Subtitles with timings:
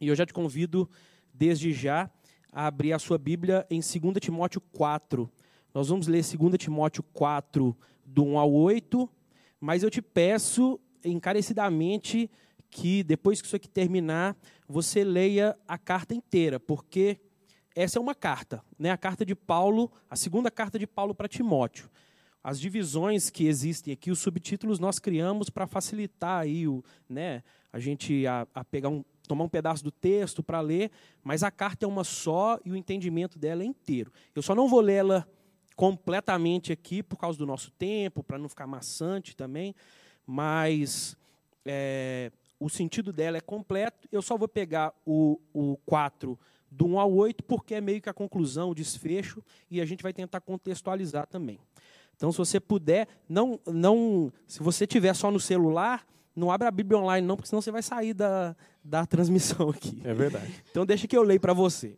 [0.00, 0.88] E eu já te convido,
[1.34, 2.10] desde já,
[2.52, 5.30] a abrir a sua Bíblia em 2 Timóteo 4.
[5.74, 9.08] Nós vamos ler 2 Timóteo 4, do 1 ao 8,
[9.60, 12.30] mas eu te peço encarecidamente
[12.70, 14.36] que, depois que isso aqui terminar,
[14.68, 17.20] você leia a carta inteira, porque
[17.74, 18.90] essa é uma carta, né?
[18.90, 21.90] a carta de Paulo, a segunda carta de Paulo para Timóteo.
[22.42, 27.78] As divisões que existem aqui, os subtítulos nós criamos para facilitar aí o, né, a
[27.78, 30.90] gente a, a pegar um, tomar um pedaço do texto para ler,
[31.22, 34.12] mas a carta é uma só e o entendimento dela é inteiro.
[34.34, 35.24] Eu só não vou lê-la
[35.76, 39.72] completamente aqui por causa do nosso tempo, para não ficar maçante também,
[40.26, 41.16] mas
[41.64, 44.08] é, o sentido dela é completo.
[44.10, 46.36] Eu só vou pegar o, o 4
[46.68, 49.40] do 1 ao 8, porque é meio que a conclusão, o desfecho,
[49.70, 51.60] e a gente vai tentar contextualizar também.
[52.16, 56.70] Então, se você puder, não, não, se você tiver só no celular, não abra a
[56.70, 60.00] Bíblia online não, porque senão você vai sair da, da transmissão aqui.
[60.04, 60.62] É verdade.
[60.70, 61.96] Então deixa que eu leio para você.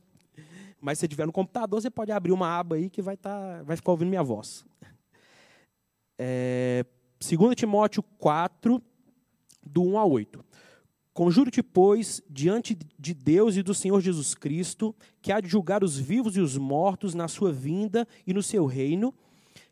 [0.81, 3.77] Mas se tiver no computador, você pode abrir uma aba aí que vai, tá, vai
[3.77, 4.65] ficar ouvindo minha voz.
[6.19, 6.85] É,
[7.21, 8.83] 2 Timóteo 4,
[9.65, 10.45] do 1 a 8.
[11.15, 15.99] Conjuro-te, pois, diante de Deus e do Senhor Jesus Cristo, que há de julgar os
[15.99, 19.15] vivos e os mortos na sua vinda e no seu reino,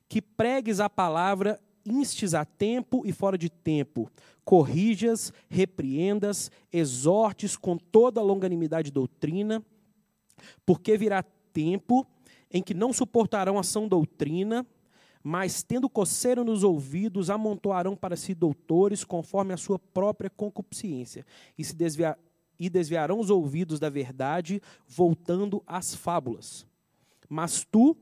[0.08, 4.10] que pregues a palavra instes a tempo e fora de tempo,
[4.50, 9.64] corrijas, repreendas, exortes com toda a longanimidade e doutrina,
[10.66, 12.04] porque virá tempo
[12.50, 14.66] em que não suportarão a sã doutrina,
[15.22, 21.24] mas tendo coceira nos ouvidos, amontoarão para si doutores conforme a sua própria concupiscência,
[21.56, 22.18] e se desviar,
[22.58, 26.66] e desviarão os ouvidos da verdade, voltando às fábulas.
[27.28, 27.96] Mas tu,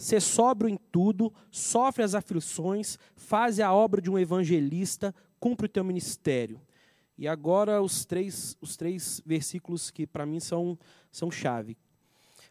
[0.00, 5.68] Sê sóbrio em tudo, sofre as aflições, faz a obra de um evangelista, cumpre o
[5.68, 6.60] teu ministério.
[7.16, 10.78] E agora os três, os três versículos que para mim são,
[11.10, 11.76] são chave.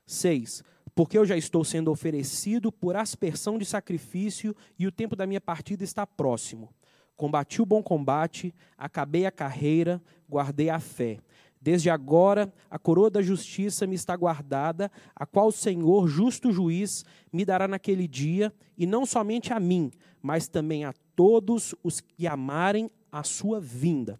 [0.06, 0.64] 6.
[0.94, 5.40] Porque eu já estou sendo oferecido por aspersão de sacrifício e o tempo da minha
[5.40, 6.74] partida está próximo.
[7.16, 11.20] Combati o bom combate, acabei a carreira, guardei a fé.
[11.62, 17.04] Desde agora a coroa da justiça me está guardada, a qual o Senhor, justo juiz,
[17.32, 22.28] me dará naquele dia, e não somente a mim, mas também a todos os que
[22.28, 24.20] amarem a sua vinda.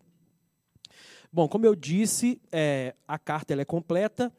[1.32, 4.34] Bom, como eu disse, é, a carta é completa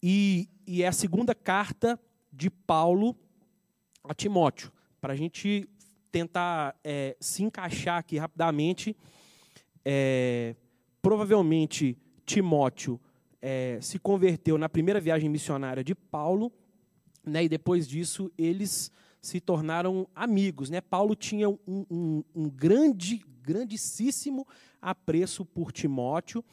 [0.00, 1.98] e, e, é a segunda carta
[2.32, 3.16] de Paulo
[4.04, 4.70] a Timóteo.
[5.00, 5.68] Para a gente
[6.12, 8.96] tentar é, se encaixar aqui rapidamente,
[9.84, 10.54] é,
[11.02, 13.00] provavelmente Timóteo
[13.42, 16.52] é, se converteu na primeira viagem missionária de Paulo,
[17.26, 20.70] né, e depois disso eles se tornaram amigos.
[20.70, 20.80] Né?
[20.80, 24.46] Paulo tinha um, um, um grande, grandíssimo
[24.80, 26.44] apreço por Timóteo.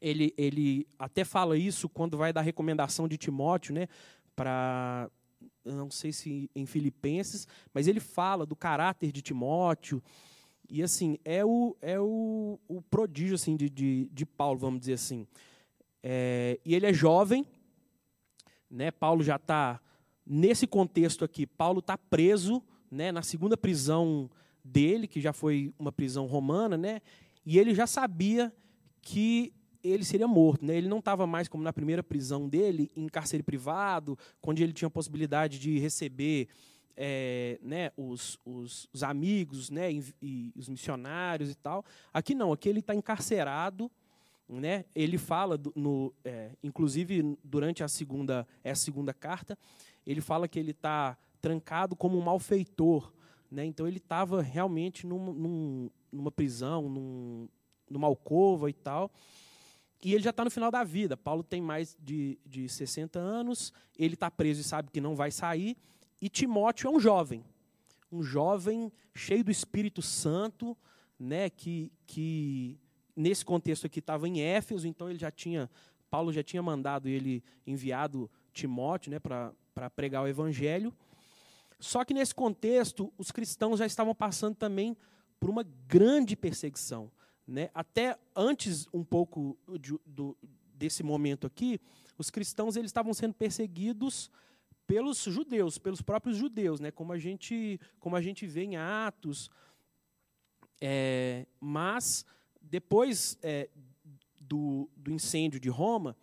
[0.00, 3.88] Ele, ele até fala isso quando vai dar recomendação de Timóteo né,
[4.36, 5.08] para
[5.64, 10.02] não sei se em Filipenses, mas ele fala do caráter de Timóteo,
[10.68, 14.94] e assim, é o, é o, o prodígio assim, de, de, de Paulo, vamos dizer
[14.94, 15.26] assim.
[16.02, 17.46] É, e ele é jovem,
[18.70, 18.90] né?
[18.90, 19.80] Paulo já está,
[20.26, 24.30] nesse contexto aqui, Paulo está preso né, na segunda prisão
[24.64, 27.00] dele, que já foi uma prisão romana, né?
[27.44, 28.52] E ele já sabia
[29.02, 29.52] que
[29.82, 30.64] ele seria morto.
[30.64, 30.76] Né?
[30.76, 34.88] Ele não estava mais, como na primeira prisão dele, em cárcere privado, onde ele tinha
[34.88, 36.48] a possibilidade de receber
[36.96, 41.84] é, né, os, os, os, amigos né, e, e, os missionários e tal.
[42.12, 43.90] Aqui não, aqui ele está encarcerado.
[44.48, 44.84] Né?
[44.94, 49.58] Ele fala, do, no, é, inclusive durante a segunda, é a segunda carta,
[50.06, 53.12] ele fala que ele está trancado como um malfeitor.
[53.50, 53.64] Né?
[53.64, 57.48] Então ele estava realmente num, num, numa prisão, num,
[57.88, 59.10] numa alcova e tal.
[60.02, 61.16] E ele já está no final da vida.
[61.16, 65.30] Paulo tem mais de, de 60 anos, ele está preso e sabe que não vai
[65.30, 65.76] sair.
[66.20, 67.44] E Timóteo é um jovem,
[68.10, 70.76] um jovem cheio do Espírito Santo,
[71.18, 72.78] né, que, que
[73.16, 75.70] nesse contexto aqui estava em Éfeso, então ele já tinha,
[76.10, 79.52] Paulo já tinha mandado ele enviado Timóteo né, para
[79.94, 80.92] pregar o evangelho.
[81.78, 84.96] Só que nesse contexto, os cristãos já estavam passando também
[85.38, 87.10] por uma grande perseguição.
[87.46, 87.68] Né?
[87.74, 90.36] Até antes um pouco de, do,
[90.74, 91.80] desse momento aqui,
[92.16, 94.30] os cristãos eles estavam sendo perseguidos
[94.86, 96.90] pelos judeus, pelos próprios judeus, né?
[96.90, 99.50] como, a gente, como a gente vê em Atos.
[100.80, 102.24] É, mas,
[102.60, 103.68] depois é,
[104.40, 106.16] do, do incêndio de Roma,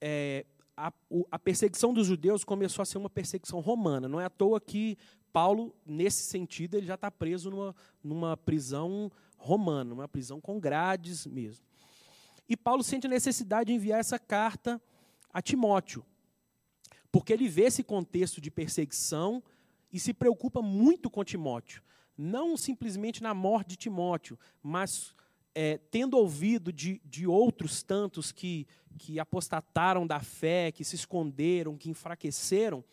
[0.00, 0.46] é,
[0.78, 0.92] a,
[1.32, 4.08] a, perseguição dos judeus começou a ser uma perseguição romana.
[4.08, 4.96] Não é à toa que
[5.32, 11.26] Paulo, nesse sentido, ele já está preso numa, numa prisão romana, uma prisão com grades
[11.26, 11.64] mesmo.
[12.48, 14.80] E Paulo sente a necessidade de enviar essa carta
[15.32, 16.04] a Timóteo,
[17.10, 19.42] porque ele vê esse contexto de perseguição
[19.92, 21.82] e se preocupa muito com Timóteo.
[22.16, 25.14] Não simplesmente na morte de Timóteo, mas
[25.60, 28.64] é, tendo ouvido de, de outros tantos que,
[28.96, 32.84] que apostataram da fé, que se esconderam, que enfraqueceram,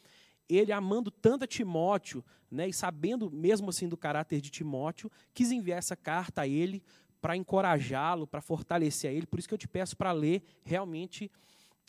[0.50, 5.51] ele, amando tanto a Timóteo, né, e sabendo mesmo assim do caráter de Timóteo, quis
[5.51, 6.81] enviar essa carta a ele
[7.21, 9.27] para encorajá-lo, para fortalecer a ele.
[9.27, 11.29] Por isso que eu te peço para ler realmente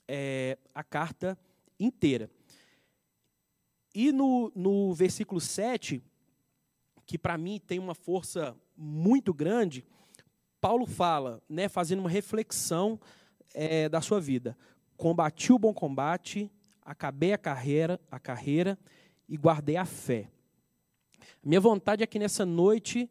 [0.07, 1.39] é, a carta
[1.81, 2.31] inteira.
[3.95, 6.03] E no, no versículo 7,
[7.07, 9.83] que para mim tem uma força muito grande,
[10.61, 12.99] Paulo fala, né, fazendo uma reflexão
[13.55, 14.57] é, da sua vida.
[14.97, 16.51] Combati o bom combate,
[16.83, 18.79] acabei a carreira, a carreira
[19.29, 20.31] e guardei a fé.
[21.43, 23.11] Minha vontade é que nessa noite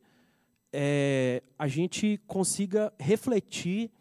[0.71, 3.91] é, a gente consiga refletir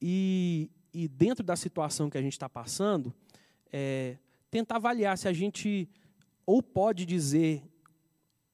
[0.00, 3.12] e, e, dentro da situação que a gente está passando,
[3.72, 4.16] é,
[4.50, 5.88] tentar avaliar se a gente
[6.44, 7.62] ou pode dizer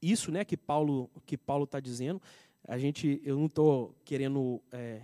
[0.01, 2.21] isso, né, que Paulo que Paulo está dizendo.
[2.67, 5.01] A gente, eu não estou querendo é,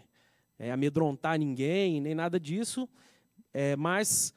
[0.58, 2.90] é, amedrontar ninguém nem nada disso,
[3.54, 4.34] é, mas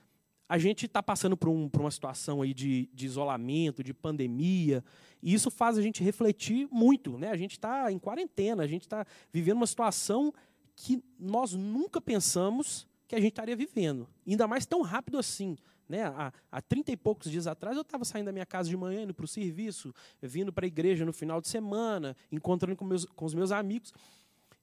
[0.49, 4.85] a gente está passando por, um, por, uma situação aí de, de, isolamento, de pandemia,
[5.23, 7.19] e isso faz a gente refletir muito.
[7.19, 7.31] Né?
[7.31, 10.33] A gente está em quarentena, a gente está vivendo uma situação
[10.77, 15.57] que nós nunca pensamos que a gente estaria vivendo, ainda mais tão rápido assim.
[15.89, 16.03] Né?
[16.05, 19.03] Há, há 30 e poucos dias atrás, eu estava saindo da minha casa de manhã,
[19.03, 23.05] indo para o serviço, vindo para a igreja no final de semana, encontrando com, meus,
[23.05, 23.93] com os meus amigos,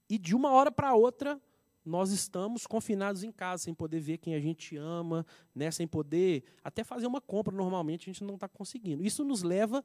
[0.09, 1.39] e de uma hora para outra,
[1.85, 6.43] nós estamos confinados em casa, sem poder ver quem a gente ama, né, sem poder
[6.63, 9.03] até fazer uma compra normalmente, a gente não está conseguindo.
[9.03, 9.83] Isso nos leva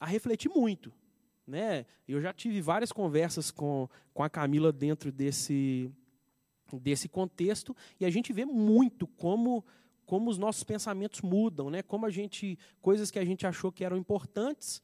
[0.00, 0.92] a refletir muito.
[1.46, 1.86] Né?
[2.08, 5.90] Eu já tive várias conversas com, com a Camila dentro desse,
[6.72, 9.64] desse contexto, e a gente vê muito como,
[10.06, 11.82] como os nossos pensamentos mudam, né?
[11.82, 14.80] como a gente, coisas que a gente achou que eram importantes,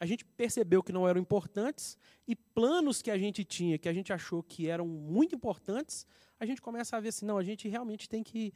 [0.00, 1.96] a gente percebeu que não eram importantes
[2.26, 6.04] e planos que a gente tinha, que a gente achou que eram muito importantes,
[6.40, 8.52] a gente começa a ver assim, não, a gente realmente tem que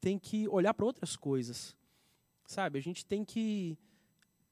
[0.00, 1.76] tem que olhar para outras coisas.
[2.44, 2.78] Sabe?
[2.78, 3.78] A gente tem que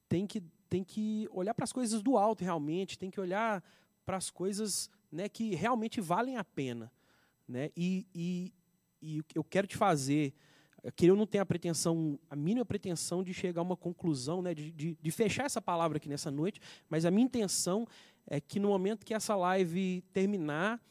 [0.07, 3.61] tem que tem que olhar para as coisas do alto realmente, tem que olhar
[4.05, 6.91] para as coisas, né, que realmente valem a pena,
[7.47, 7.69] né?
[7.75, 8.53] E, e,
[9.01, 10.33] e eu quero te fazer
[10.95, 14.53] que eu não tenho a pretensão, a mínima pretensão de chegar a uma conclusão, né,
[14.53, 17.87] de, de, de, fechar essa palavra aqui nessa noite, mas a minha intenção
[18.27, 20.81] é que no momento que essa live terminar,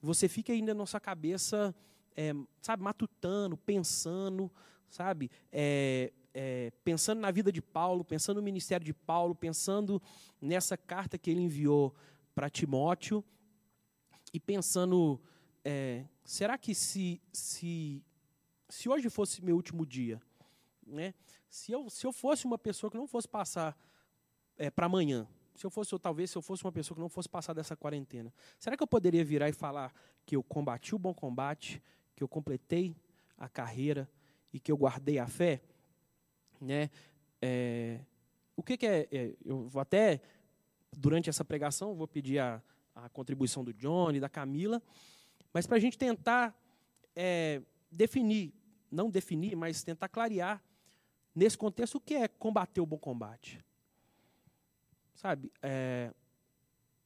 [0.00, 1.74] você fique ainda na nossa cabeça,
[2.16, 4.50] é, sabe, matutando, pensando,
[4.88, 10.00] sabe, é, é, pensando na vida de Paulo, pensando no ministério de Paulo, pensando
[10.40, 11.94] nessa carta que ele enviou
[12.34, 13.24] para Timóteo
[14.32, 15.20] e pensando,
[16.24, 18.02] será que se, se
[18.74, 20.20] se hoje fosse meu último dia,
[20.84, 21.14] né?
[21.48, 23.78] Se eu, se eu fosse uma pessoa que não fosse passar
[24.56, 27.08] é, para amanhã, se eu fosse, ou talvez se eu fosse uma pessoa que não
[27.08, 29.94] fosse passar dessa quarentena, será que eu poderia virar e falar
[30.26, 31.80] que eu combati o bom combate,
[32.16, 32.96] que eu completei
[33.38, 34.10] a carreira
[34.52, 35.62] e que eu guardei a fé?
[36.60, 36.90] Né?
[37.40, 38.00] É,
[38.56, 40.20] o que, que é, é, Eu vou até,
[40.90, 42.60] durante essa pregação, vou pedir a,
[42.92, 44.82] a contribuição do Johnny, da Camila,
[45.52, 46.52] mas para a gente tentar
[47.14, 47.62] é,
[47.94, 48.52] definir,
[48.94, 50.62] não definir, mas tentar clarear
[51.34, 53.62] nesse contexto o que é combater o bom combate.
[55.14, 56.12] Sabe, é,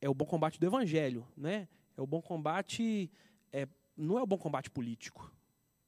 [0.00, 1.68] é o bom combate do evangelho, né?
[1.96, 3.10] É o bom combate,
[3.52, 3.66] é,
[3.96, 5.32] não é o bom combate político,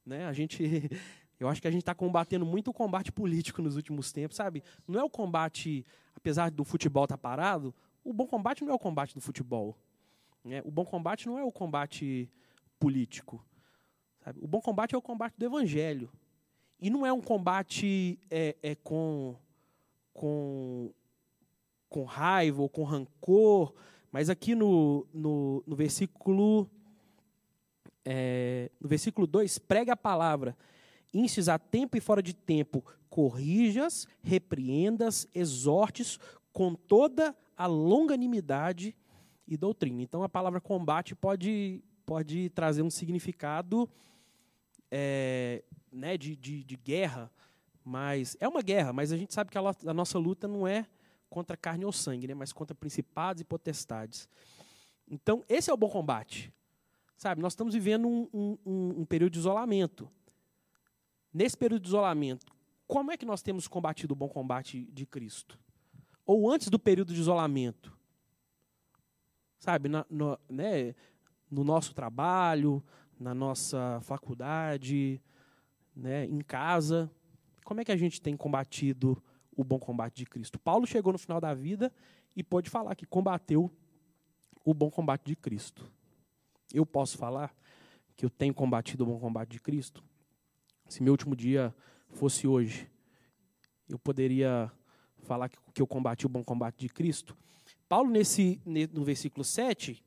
[0.04, 0.26] né?
[0.26, 0.62] A gente,
[1.38, 4.62] eu acho que a gente está combatendo muito o combate político nos últimos tempos, sabe?
[4.88, 8.75] Não é o combate, apesar do futebol estar tá parado, o bom combate não é
[8.75, 9.76] o combate do futebol.
[10.45, 10.62] Né?
[10.64, 12.30] O bom combate não é o combate
[12.78, 13.45] político.
[14.24, 14.38] Sabe?
[14.42, 16.10] O bom combate é o combate do evangelho.
[16.80, 19.36] E não é um combate é, é com,
[20.12, 20.90] com,
[21.88, 23.74] com raiva ou com rancor,
[24.10, 26.68] mas aqui no, no, no versículo
[28.04, 30.56] é, no versículo 2, prega a palavra,
[31.12, 36.18] instes a tempo e fora de tempo, corrijas, repreendas, exortes
[36.52, 38.96] com toda a longanimidade
[39.46, 40.02] e doutrina.
[40.02, 43.88] Então a palavra combate pode, pode trazer um significado
[44.90, 45.62] é,
[45.93, 47.31] né, de, de, de, guerra,
[47.85, 50.88] mas é uma guerra, mas a gente sabe que a, a, nossa luta não é
[51.29, 54.29] contra carne ou sangue, né, mas contra principados e potestades.
[55.09, 56.52] Então, esse é o bom combate.
[57.17, 60.11] Sabe, nós estamos vivendo um, um, um, período de isolamento.
[61.33, 62.52] Nesse período de isolamento,
[62.88, 65.57] como é que nós temos combatido o bom combate de Cristo?
[66.26, 67.97] Ou antes do período de isolamento?
[69.61, 70.93] Sabe, na, no, né,
[71.50, 72.83] no nosso trabalho,
[73.19, 75.21] na nossa faculdade,
[75.95, 77.11] né, em casa.
[77.64, 79.23] Como é que a gente tem combatido
[79.57, 80.59] o bom combate de Cristo?
[80.59, 81.92] Paulo chegou no final da vida
[82.35, 83.71] e pôde falar que combateu
[84.64, 85.90] o bom combate de Cristo.
[86.73, 87.54] Eu posso falar
[88.16, 90.04] que eu tenho combatido o bom combate de Cristo?
[90.88, 91.75] Se meu último dia
[92.09, 92.90] fosse hoje,
[93.88, 94.71] eu poderia
[95.19, 97.37] falar que eu combati o bom combate de Cristo?
[97.88, 98.61] Paulo, nesse,
[98.92, 100.02] no versículo 7,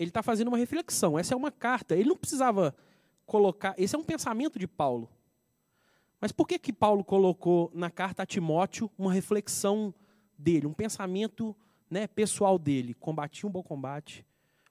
[0.00, 1.18] ele está fazendo uma reflexão.
[1.18, 1.94] Essa é uma carta.
[1.94, 2.74] Ele não precisava
[3.26, 3.74] colocar.
[3.76, 5.10] Esse é um pensamento de Paulo.
[6.18, 9.94] Mas por que, que Paulo colocou na carta a Timóteo uma reflexão
[10.38, 11.54] dele, um pensamento
[11.90, 12.94] né, pessoal dele?
[12.94, 14.24] Combati um bom combate,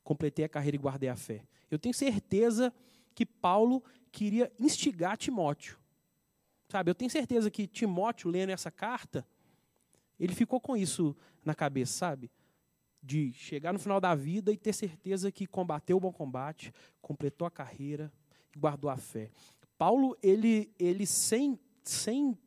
[0.04, 1.44] completei a carreira e guardei a fé.
[1.70, 2.74] Eu tenho certeza
[3.14, 5.78] que Paulo queria instigar Timóteo.
[6.70, 9.24] Sabe, eu tenho certeza que Timóteo, lendo essa carta,
[10.20, 12.32] ele ficou com isso na cabeça, sabe?
[13.02, 17.48] De chegar no final da vida e ter certeza que combateu o bom combate, completou
[17.48, 18.12] a carreira
[18.56, 19.32] e guardou a fé.
[19.78, 22.38] Paulo, ele, ele sem, sem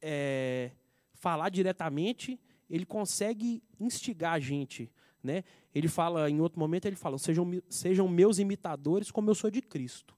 [0.00, 0.70] é,
[1.12, 2.40] falar diretamente,
[2.70, 4.90] ele consegue instigar a gente.
[5.22, 5.44] Né?
[5.74, 9.60] Ele fala, em outro momento, ele fala: sejam, sejam meus imitadores como eu sou de
[9.60, 10.16] Cristo.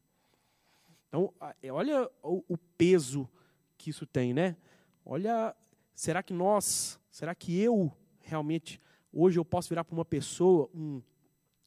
[1.09, 3.29] Então, é, olha o, o peso
[3.77, 4.57] que isso tem, né?
[5.05, 5.57] Olha
[5.99, 8.81] Será que nós, será que eu realmente,
[9.13, 11.03] hoje eu posso virar para uma pessoa, um,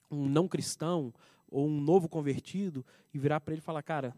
[0.09, 1.13] um não cristão,
[1.49, 4.15] ou um novo convertido, e virar para ele e falar, cara,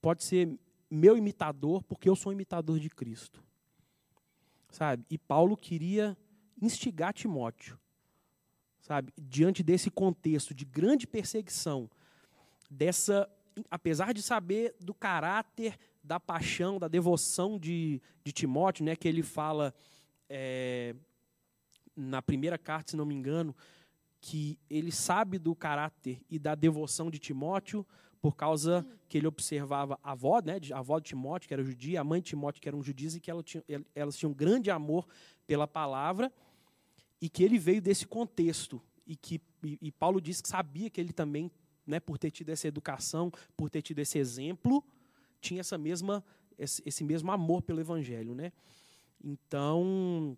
[0.00, 0.58] pode ser
[0.90, 3.42] meu imitador, porque eu sou um imitador de Cristo.
[4.70, 5.04] Sabe?
[5.10, 6.16] E Paulo queria
[6.60, 7.78] instigar Timóteo,
[8.80, 9.12] sabe?
[9.18, 11.90] Diante desse contexto de grande perseguição,
[12.70, 13.28] dessa,
[13.70, 19.22] apesar de saber do caráter da paixão, da devoção de, de Timóteo, né, que ele
[19.22, 19.74] fala
[20.28, 20.94] é,
[21.96, 23.54] na primeira carta, se não me engano,
[24.20, 27.86] que ele sabe do caráter e da devoção de Timóteo
[28.20, 32.00] por causa que ele observava a avó, né, a avó de Timóteo, que era judia,
[32.00, 33.64] a mãe de Timóteo, que era um judiz, e que ela tinha,
[33.96, 35.08] elas tinham um grande amor
[35.44, 36.32] pela palavra,
[37.20, 41.00] e que ele veio desse contexto, e que e, e Paulo disse que sabia que
[41.00, 41.50] ele também,
[41.86, 44.84] né, por ter tido essa educação, por ter tido esse exemplo,
[45.40, 46.24] tinha essa mesma,
[46.58, 48.34] esse, esse mesmo amor pelo Evangelho.
[48.34, 48.52] Né?
[49.22, 50.36] Então,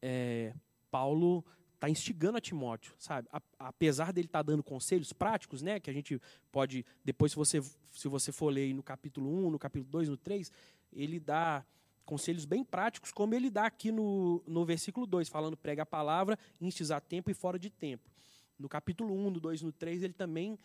[0.00, 0.54] é,
[0.94, 3.28] Paulo está instigando a Timóteo, sabe?
[3.58, 5.80] Apesar dele estar tá dando conselhos práticos, né?
[5.80, 6.22] Que a gente
[6.52, 7.60] pode, depois, se você,
[7.92, 10.52] se você for ler no capítulo 1, no capítulo 2, no 3,
[10.92, 11.66] ele dá
[12.04, 16.38] conselhos bem práticos, como ele dá aqui no, no versículo 2, falando prega a palavra,
[16.60, 18.08] instes a tempo e fora de tempo.
[18.56, 20.56] No capítulo 1, no 2 no 3, ele também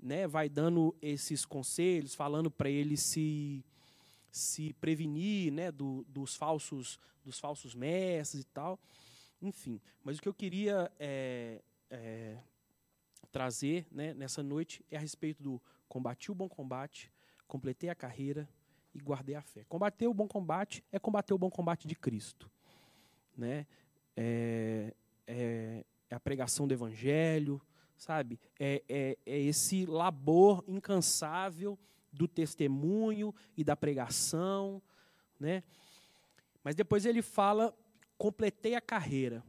[0.00, 3.62] né, vai dando esses conselhos, falando para ele se
[4.32, 8.78] se prevenir, né, do, dos falsos dos falsos mestres e tal,
[9.44, 9.80] enfim.
[10.02, 11.60] Mas o que eu queria é,
[11.90, 12.38] é,
[13.30, 17.12] trazer, né, nessa noite é a respeito do combati o bom combate,
[17.46, 18.48] completei a carreira
[18.94, 19.64] e guardei a fé.
[19.68, 22.50] Combater o bom combate é combater o bom combate de Cristo,
[23.36, 23.66] né?
[24.16, 24.94] É,
[25.26, 27.60] é, é a pregação do Evangelho,
[27.96, 28.40] sabe?
[28.58, 31.78] É, é, é esse labor incansável
[32.12, 34.80] do testemunho e da pregação,
[35.38, 35.62] né?
[36.62, 37.76] Mas depois ele fala,
[38.16, 39.44] completei a carreira.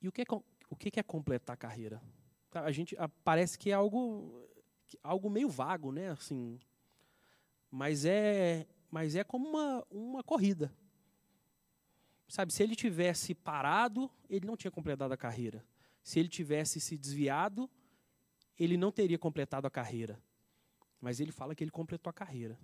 [0.00, 0.24] E o que é,
[0.70, 2.02] o que é completar a carreira?
[2.52, 4.48] A gente parece que é algo,
[5.02, 6.10] algo meio vago, né?
[6.10, 6.58] Assim,
[7.70, 10.72] mas é, mas é como uma, uma corrida.
[12.28, 15.64] Sabe, se ele tivesse parado, ele não tinha completado a carreira.
[16.02, 17.70] Se ele tivesse se desviado,
[18.58, 20.22] ele não teria completado a carreira.
[21.00, 22.58] Mas ele fala que ele completou a carreira.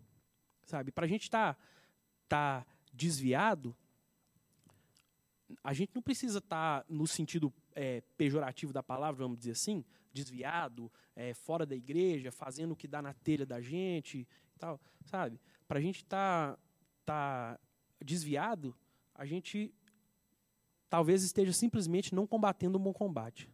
[0.64, 0.90] Sabe?
[0.90, 1.54] Para a gente estar
[2.28, 3.76] tá, tá desviado,
[5.62, 9.84] a gente não precisa estar tá no sentido é, pejorativo da palavra, vamos dizer assim,
[10.12, 14.26] desviado, é, fora da igreja, fazendo o que dá na telha da gente,
[14.58, 15.40] tal, sabe?
[15.66, 16.56] Para a gente estar
[17.04, 17.60] tá, tá
[18.04, 18.76] desviado,
[19.14, 19.72] a gente
[20.88, 23.50] talvez esteja simplesmente não combatendo um bom combate.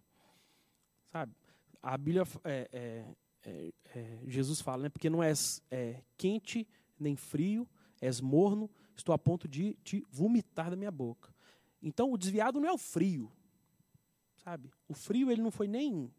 [1.11, 1.35] Sabe?
[1.83, 4.89] A Bíblia, é, é, é, é, Jesus fala, né?
[4.89, 7.67] Porque não és é, quente nem frio,
[8.01, 11.30] és morno, estou a ponto de te vomitar da minha boca.
[11.83, 13.33] Então, o desviado não é o frio,
[14.37, 14.71] sabe?
[14.89, 16.13] O frio ele não foi nem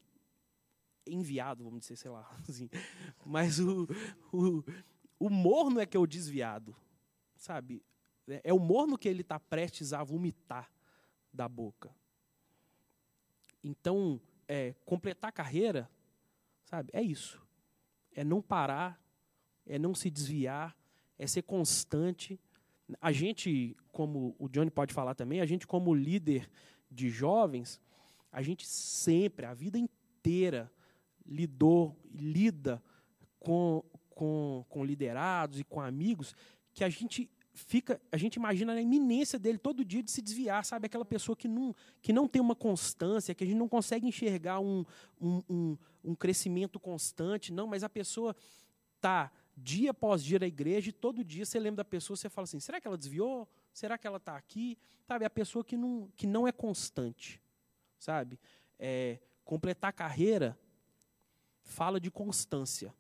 [1.06, 2.70] enviado, vamos dizer, sei lá, assim.
[3.26, 3.88] Mas o,
[4.32, 4.64] o,
[5.20, 6.76] o morno é que é o desviado,
[7.36, 7.84] sabe?
[8.44, 10.72] É o morno que ele está prestes a vomitar
[11.34, 11.94] da boca.
[13.64, 15.90] Então, é, completar a carreira,
[16.64, 17.42] sabe, é isso.
[18.14, 19.02] É não parar,
[19.66, 20.76] é não se desviar,
[21.18, 22.40] é ser constante.
[23.00, 26.50] A gente, como o Johnny pode falar também, a gente como líder
[26.90, 27.80] de jovens,
[28.32, 30.72] a gente sempre, a vida inteira
[31.26, 32.82] lidou, lida
[33.40, 36.36] com, com, com liderados e com amigos,
[36.74, 40.64] que a gente fica, a gente imagina a iminência dele todo dia de se desviar,
[40.64, 40.86] sabe?
[40.86, 44.60] Aquela pessoa que não, que não tem uma constância, que a gente não consegue enxergar
[44.60, 44.86] um,
[45.20, 48.36] um, um, um crescimento constante, não, mas a pessoa
[48.96, 52.44] está dia após dia na igreja e todo dia você lembra da pessoa, você fala
[52.44, 53.48] assim, será que ela desviou?
[53.74, 54.78] Será que ela está aqui?
[55.08, 57.42] Sabe, a pessoa que não, que não é constante,
[57.98, 58.40] sabe?
[58.80, 60.58] É, completar carreira
[61.64, 62.94] fala de constância,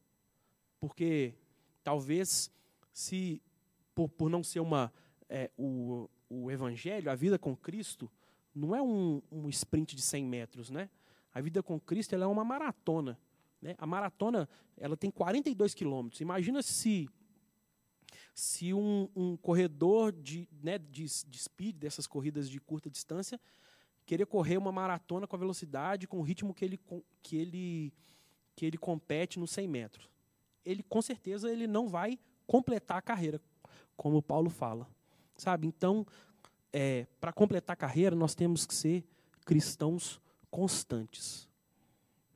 [0.80, 1.34] porque
[1.84, 2.51] talvez
[2.94, 3.42] se
[3.94, 4.92] por, por não ser uma
[5.30, 8.12] é, o, o evangelho, a vida com Cristo
[8.54, 10.90] não é um, um sprint de 100 metros, né?
[11.34, 13.18] A vida com Cristo ela é uma maratona.
[13.62, 13.75] Né?
[13.78, 16.20] A maratona ela tem 42 quilômetros.
[16.20, 17.10] Imagina se
[18.34, 23.40] se um, um corredor de, né, de, de speed, dessas corridas de curta distância,
[24.06, 26.80] querer correr uma maratona com a velocidade, com o ritmo que ele,
[27.22, 27.94] que ele,
[28.56, 30.10] que ele compete nos 100 metros.
[30.66, 33.42] Ele, com certeza, ele não vai completar a carreira,
[33.96, 34.88] como Paulo fala.
[35.38, 35.68] Sabe?
[35.68, 36.06] Então,
[36.72, 39.04] é, para completar a carreira, nós temos que ser
[39.46, 41.48] cristãos constantes.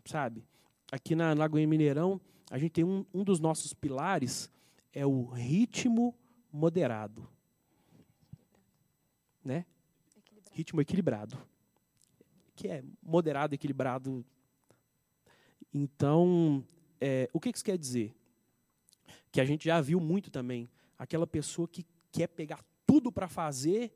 [0.06, 0.44] Sabe?
[0.92, 4.50] Aqui na Lagoinha Mineirão, a gente tem um, um dos nossos pilares,
[4.96, 6.18] é o ritmo
[6.52, 7.30] moderado.
[9.44, 9.66] Né?
[10.16, 10.56] Equilibrado.
[10.56, 11.48] Ritmo equilibrado.
[12.56, 14.26] Que é moderado, equilibrado.
[15.74, 16.66] Então,
[17.02, 18.16] é, o que isso quer dizer?
[19.30, 20.70] Que a gente já viu muito também.
[20.98, 23.94] Aquela pessoa que quer pegar tudo para fazer,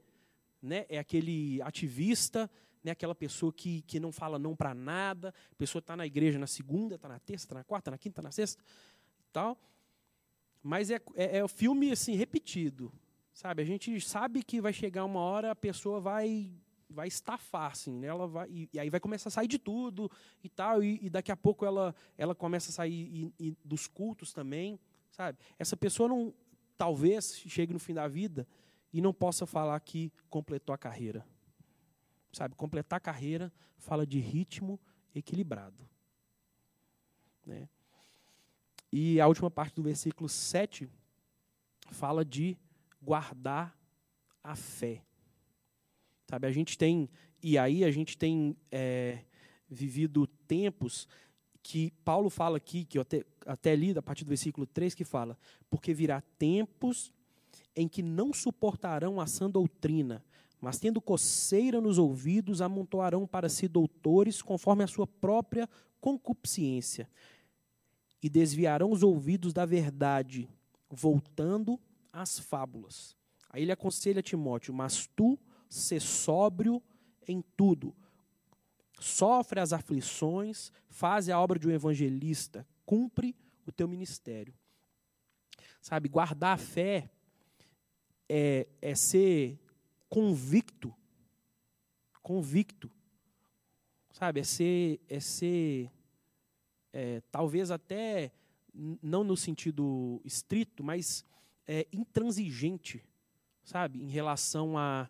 [0.61, 0.85] né?
[0.89, 2.51] é aquele ativista,
[2.83, 2.91] né?
[2.91, 6.47] aquela pessoa que, que não fala não para nada, a pessoa está na igreja na
[6.47, 8.61] segunda, está na terça, está na quarta, está na quinta, está na sexta,
[9.31, 9.57] tal
[10.61, 12.91] mas é, é, é o filme assim repetido,
[13.33, 13.61] sabe?
[13.61, 16.51] A gente sabe que vai chegar uma hora a pessoa vai
[16.91, 18.07] vai estafar, assim, né?
[18.07, 20.09] ela vai e, e, aí vai começar a sair de tudo
[20.43, 24.33] e tal e, e daqui a pouco ela ela começa a sair e, dos cultos
[24.33, 24.79] também,
[25.11, 25.37] sabe?
[25.59, 26.33] Essa pessoa não
[26.77, 28.47] talvez chegue no fim da vida
[28.91, 31.25] e não possa falar que completou a carreira,
[32.33, 32.55] sabe?
[32.55, 34.79] Completar a carreira fala de ritmo
[35.13, 35.87] equilibrado,
[37.45, 37.69] né?
[38.91, 40.89] E a última parte do versículo 7
[41.91, 42.57] fala de
[43.01, 43.77] guardar
[44.43, 45.03] a fé.
[46.29, 47.09] Sabe, a gente tem,
[47.41, 49.19] e aí a gente tem é,
[49.69, 51.07] vivido tempos
[51.61, 55.03] que Paulo fala aqui, que eu até, até li a partir do versículo 3, que
[55.03, 55.37] fala:
[55.69, 57.11] Porque virá tempos
[57.75, 60.23] em que não suportarão a sã doutrina,
[60.59, 67.07] mas tendo coceira nos ouvidos, amontoarão para si doutores conforme a sua própria concupiscência
[68.21, 70.49] e desviarão os ouvidos da verdade,
[70.89, 71.79] voltando
[72.11, 73.15] às fábulas.
[73.49, 76.81] Aí ele aconselha Timóteo: Mas tu, se sóbrio
[77.27, 77.95] em tudo,
[78.99, 84.53] sofre as aflições, faz a obra de um evangelista, cumpre o teu ministério.
[85.81, 87.09] Sabe, guardar a fé
[88.27, 89.57] é, é ser
[90.09, 90.93] convicto,
[92.21, 92.91] convicto,
[94.11, 95.89] sabe, é ser, é ser
[96.93, 98.31] é, talvez até
[99.01, 101.25] não no sentido estrito, mas
[101.67, 103.03] é, intransigente,
[103.63, 105.09] sabe, em relação à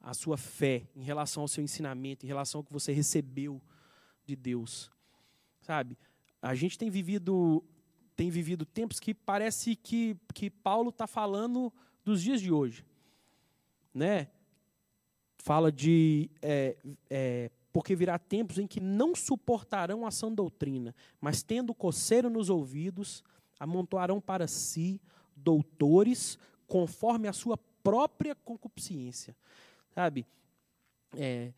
[0.00, 3.60] a, a sua fé, em relação ao seu ensinamento, em relação ao que você recebeu
[4.24, 4.90] de Deus,
[5.60, 5.96] sabe?
[6.40, 7.64] A gente tem vivido
[8.16, 11.72] tem vivido tempos que parece que, que Paulo está falando
[12.04, 12.84] dos dias de hoje,
[13.94, 14.28] né?
[15.38, 16.76] Fala de é,
[17.08, 22.50] é, porque virá tempos em que não suportarão a sã doutrina, mas tendo coceiro nos
[22.50, 23.22] ouvidos,
[23.58, 25.00] amontoarão para si
[25.36, 29.36] doutores conforme a sua própria concupiscência.
[29.94, 30.26] Sabe?
[31.16, 31.52] É,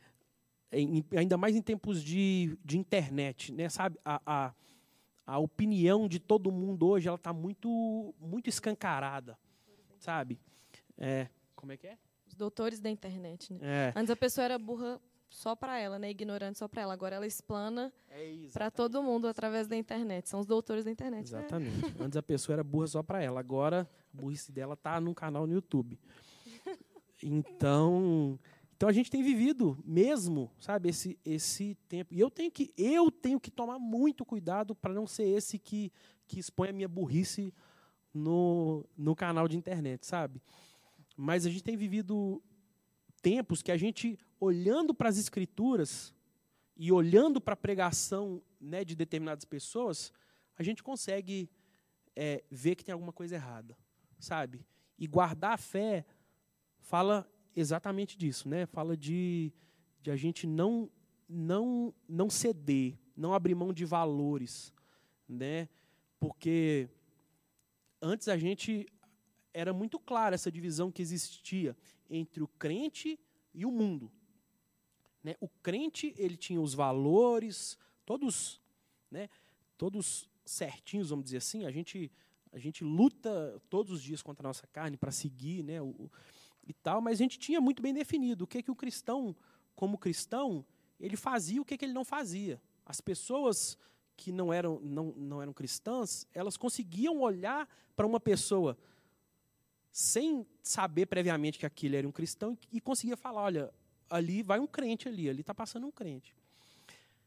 [0.72, 3.68] em, ainda mais em tempos de, de internet, né?
[3.68, 3.98] Sabe?
[4.04, 4.54] A, a,
[5.26, 9.38] a opinião de todo mundo hoje ela está muito, muito escancarada.
[9.98, 10.40] Sabe?
[10.98, 11.98] É, como é que é?
[12.26, 13.58] Os doutores da internet, né?
[13.62, 13.92] É.
[13.94, 15.00] Antes a pessoa era burra
[15.32, 16.10] só para ela, né?
[16.10, 16.92] Ignorante só para ela.
[16.92, 20.28] Agora ela explana é para todo mundo através da internet.
[20.28, 21.32] São os doutores da internet.
[21.32, 21.38] Né?
[21.40, 21.86] Exatamente.
[21.86, 21.94] Né?
[21.98, 23.40] Antes a pessoa era burra só para ela.
[23.40, 25.98] Agora a burrice dela tá num canal no YouTube.
[27.24, 28.38] Então,
[28.76, 32.12] então a gente tem vivido mesmo, sabe, esse esse tempo.
[32.12, 35.92] E eu tenho que eu tenho que tomar muito cuidado para não ser esse que
[36.26, 37.54] que expõe a minha burrice
[38.12, 40.42] no, no canal de internet, sabe?
[41.16, 42.42] Mas a gente tem vivido
[43.22, 46.12] tempos que a gente, olhando para as escrituras
[46.76, 50.12] e olhando para a pregação né, de determinadas pessoas,
[50.58, 51.48] a gente consegue
[52.16, 53.78] é, ver que tem alguma coisa errada,
[54.18, 54.66] sabe?
[54.98, 56.04] E guardar a fé
[56.80, 57.24] fala
[57.54, 58.66] exatamente disso, né?
[58.66, 59.52] Fala de,
[60.00, 60.90] de a gente não
[61.28, 64.74] não não ceder, não abrir mão de valores,
[65.28, 65.68] né?
[66.18, 66.88] Porque
[68.00, 68.88] antes a gente
[69.54, 71.76] era muito clara essa divisão que existia
[72.10, 73.20] entre o crente
[73.54, 74.10] e o mundo.
[75.22, 75.36] Né?
[75.40, 78.60] O crente ele tinha os valores todos,
[79.10, 79.28] né?
[79.78, 81.64] Todos certinhos, vamos dizer assim.
[81.64, 82.10] A gente
[82.52, 85.80] a gente luta todos os dias contra a nossa carne para seguir, né?
[85.80, 86.10] O,
[86.66, 89.34] e tal, mas a gente tinha muito bem definido o que que o cristão,
[89.74, 90.64] como cristão,
[91.00, 92.60] ele fazia o que que ele não fazia.
[92.84, 93.76] As pessoas
[94.16, 98.78] que não eram não, não eram cristãs, elas conseguiam olhar para uma pessoa
[99.90, 103.74] sem saber previamente que aquilo era um cristão e conseguia falar, olha,
[104.12, 106.36] ali vai um crente ali, ali está passando um crente.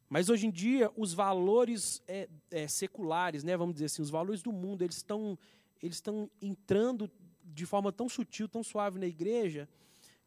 [0.07, 4.43] Mas hoje em dia os valores é, é, seculares, né, vamos dizer assim, os valores
[4.43, 5.37] do mundo, eles estão
[5.81, 7.11] eles estão entrando
[7.43, 9.67] de forma tão sutil, tão suave na igreja,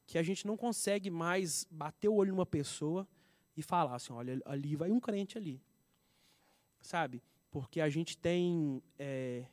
[0.07, 3.09] que a gente não consegue mais bater o olho numa pessoa
[3.57, 5.61] e falar assim, olha, ali vai um crente ali.
[6.81, 7.23] Sabe?
[7.51, 9.47] Porque a gente tem é,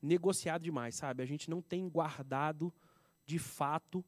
[0.00, 1.22] negociado demais, sabe?
[1.22, 2.72] A gente não tem guardado
[3.24, 4.04] de fato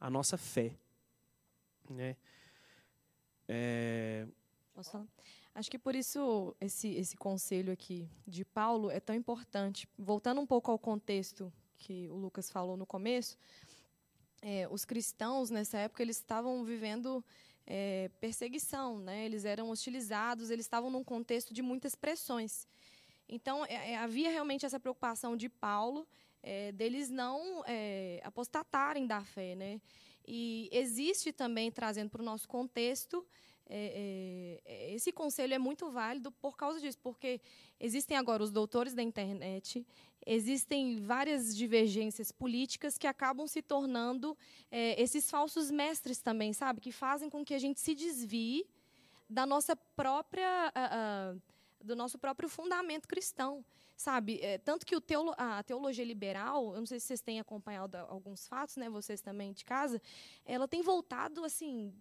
[0.00, 0.76] a nossa fé.
[1.88, 2.16] Né?
[3.48, 4.26] É...
[4.74, 5.06] Posso falar?
[5.54, 9.88] Acho que por isso esse, esse conselho aqui de Paulo é tão importante.
[9.96, 13.38] Voltando um pouco ao contexto que o Lucas falou no começo,
[14.42, 17.24] é, os cristãos nessa época eles estavam vivendo
[17.66, 19.24] é, perseguição, né?
[19.24, 22.66] Eles eram hostilizados, eles estavam num contexto de muitas pressões.
[23.28, 26.06] Então é, é havia realmente essa preocupação de Paulo
[26.42, 29.80] é, deles não é, apostatarem da fé, né?
[30.26, 33.26] E existe também trazendo para o nosso contexto
[33.66, 37.40] é, é, esse conselho é muito válido por causa disso, porque
[37.80, 39.86] existem agora os doutores da internet,
[40.26, 44.36] existem várias divergências políticas que acabam se tornando
[44.70, 46.80] é, esses falsos mestres também, sabe?
[46.80, 48.66] Que fazem com que a gente se desvie
[49.28, 50.72] da nossa própria.
[50.74, 53.62] Uh, uh, do nosso próprio fundamento cristão,
[53.96, 54.40] sabe?
[54.40, 57.96] É, tanto que o teolo, a teologia liberal, eu não sei se vocês têm acompanhado
[57.96, 58.88] alguns fatos, né?
[58.88, 60.00] Vocês também de casa,
[60.44, 61.92] ela tem voltado assim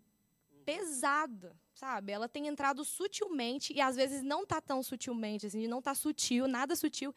[0.65, 2.11] pesada, sabe?
[2.11, 6.47] Ela tem entrado sutilmente e às vezes não tá tão sutilmente, assim, não tá sutil,
[6.47, 7.13] nada sutil.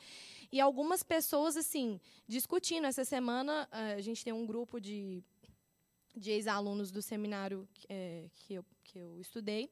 [0.51, 5.23] E algumas pessoas assim discutindo essa semana, a gente tem um grupo de
[6.17, 9.71] de ex-alunos do seminário é, que, eu, que eu estudei.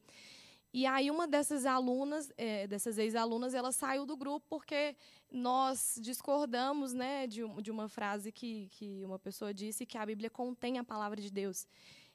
[0.76, 4.96] E aí uma dessas alunas, é, dessas ex-alunas, ela saiu do grupo porque
[5.30, 10.28] nós discordamos né, de, de uma frase que, que uma pessoa disse que a Bíblia
[10.28, 11.68] contém a palavra de Deus.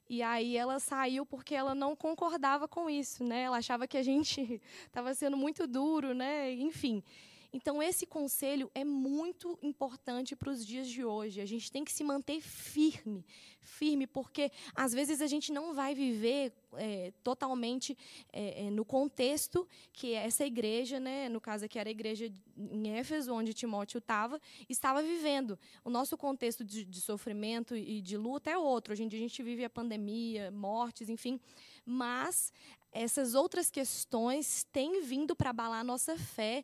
[0.09, 3.43] E aí ela saiu porque ela não concordava com isso, né?
[3.43, 6.51] Ela achava que a gente estava sendo muito duro, né?
[6.51, 7.01] Enfim.
[7.51, 11.41] Então, esse conselho é muito importante para os dias de hoje.
[11.41, 13.25] A gente tem que se manter firme,
[13.61, 17.97] firme, porque às vezes a gente não vai viver é, totalmente
[18.31, 22.91] é, é no contexto que essa igreja, né, no caso aqui era a igreja em
[22.91, 25.57] Éfeso, onde Timóteo estava, estava vivendo.
[25.83, 28.93] O nosso contexto de, de sofrimento e de luta é outro.
[28.93, 31.39] Hoje em dia a gente vive a pandemia, mortes, enfim.
[31.83, 32.53] Mas
[32.91, 36.63] essas outras questões têm vindo para abalar a nossa fé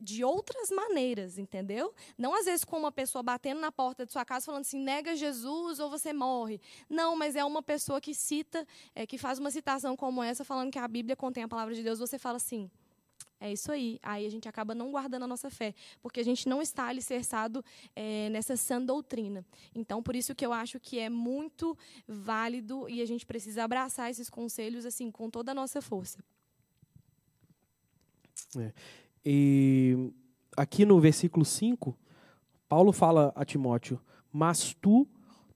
[0.00, 1.94] de outras maneiras, entendeu?
[2.18, 5.16] Não às vezes com uma pessoa batendo na porta de sua casa falando assim, nega
[5.16, 6.60] Jesus ou você morre.
[6.88, 10.70] Não, mas é uma pessoa que cita, é, que faz uma citação como essa, falando
[10.70, 12.70] que a Bíblia contém a palavra de Deus, você fala assim,
[13.42, 13.98] é isso aí.
[14.02, 17.64] Aí a gente acaba não guardando a nossa fé, porque a gente não está alicerçado
[17.94, 19.44] é, nessa sã doutrina.
[19.74, 21.76] Então, por isso que eu acho que é muito
[22.06, 26.22] válido e a gente precisa abraçar esses conselhos assim com toda a nossa força.
[28.56, 28.72] É.
[29.24, 30.12] E
[30.56, 31.98] aqui no versículo 5,
[32.68, 34.00] Paulo fala a Timóteo:
[34.32, 35.06] Mas tu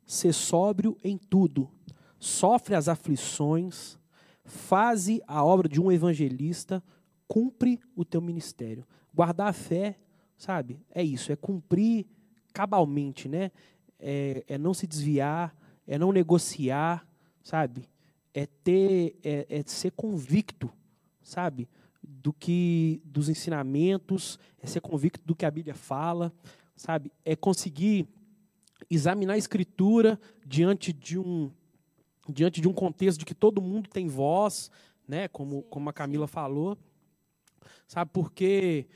[0.04, 1.70] se sóbrio em tudo,
[2.18, 3.96] sofre as aflições,
[4.44, 6.82] faze a obra de um evangelista,
[7.28, 8.86] cumpre o teu ministério.
[9.12, 9.98] Guardar a fé,
[10.36, 10.80] sabe?
[10.90, 12.06] É isso, é cumprir
[12.52, 13.50] cabalmente, né?
[13.98, 17.06] É, é não se desviar, é não negociar,
[17.42, 17.88] sabe?
[18.34, 20.70] É ter, é, é ser convicto,
[21.22, 21.68] sabe?
[22.02, 26.32] Do que, dos ensinamentos, é ser convicto do que a Bíblia fala,
[26.76, 27.10] sabe?
[27.24, 28.06] É conseguir
[28.90, 31.50] examinar a Escritura diante de um
[32.28, 34.70] diante de um contexto de que todo mundo tem voz,
[35.06, 35.28] né?
[35.28, 36.76] Como como a Camila falou,
[37.86, 38.86] Sabe, porque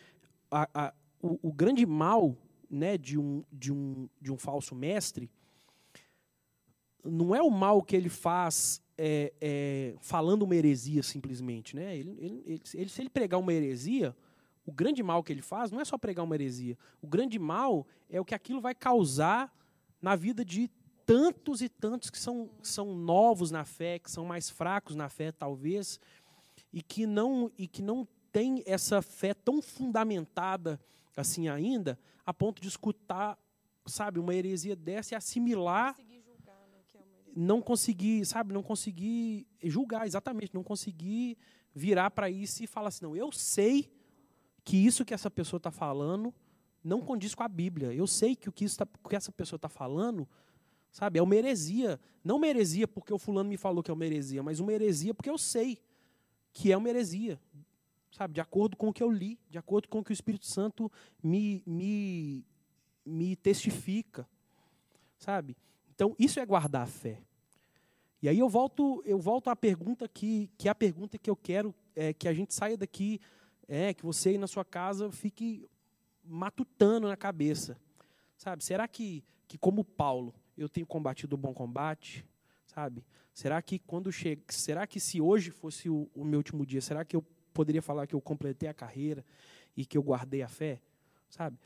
[0.50, 2.36] a, a, o, o, grande mal
[2.68, 5.30] né, de, um, de, um, de um falso mestre
[7.04, 11.74] não é o mal que ele faz é, é, falando uma heresia simplesmente.
[11.74, 11.96] Né?
[11.96, 14.14] Ele, ele, ele, se ele pregar uma heresia,
[14.66, 16.76] o grande mal que ele faz não é só pregar uma heresia.
[17.00, 19.52] O grande mal é o que aquilo vai causar
[20.00, 20.70] na vida de
[21.06, 25.32] tantos e tantos que são, são novos na fé, que são mais fracos na fé,
[25.32, 25.98] talvez,
[26.72, 30.80] e que não e que não tem essa fé tão fundamentada
[31.16, 33.38] assim ainda, a ponto de escutar,
[33.86, 37.00] sabe, uma heresia dessa e assimilar, julgar, né, que é
[37.34, 41.36] não conseguir, sabe, não conseguir julgar, exatamente, não conseguir
[41.74, 43.90] virar para isso e falar assim, não, eu sei
[44.64, 46.34] que isso que essa pessoa está falando
[46.82, 47.92] não condiz com a Bíblia.
[47.92, 50.26] Eu sei que o que, isso tá- que essa pessoa está falando,
[50.90, 52.00] sabe, é uma heresia.
[52.24, 55.12] Não uma heresia porque o fulano me falou que é uma heresia, mas uma heresia
[55.12, 55.78] porque eu sei
[56.52, 57.40] que é uma heresia.
[58.10, 60.46] Sabe, de acordo com o que eu li, de acordo com o que o Espírito
[60.46, 60.90] Santo
[61.22, 62.44] me, me,
[63.06, 64.28] me testifica.
[65.16, 65.56] Sabe?
[65.94, 67.20] Então, isso é guardar a fé.
[68.22, 71.36] E aí eu volto, eu volto à pergunta que, que é a pergunta que eu
[71.36, 73.20] quero é, que a gente saia daqui,
[73.66, 75.68] é, que você aí na sua casa fique
[76.24, 77.78] matutando na cabeça.
[78.36, 78.64] Sabe?
[78.64, 82.26] Será que, que como Paulo, eu tenho combatido o bom combate?
[82.66, 83.04] Sabe?
[83.32, 87.04] Será que quando chega, será que se hoje fosse o, o meu último dia, será
[87.04, 89.24] que eu poderia falar que eu completei a carreira
[89.76, 90.80] e que eu guardei a fé?
[91.28, 91.58] Sabe?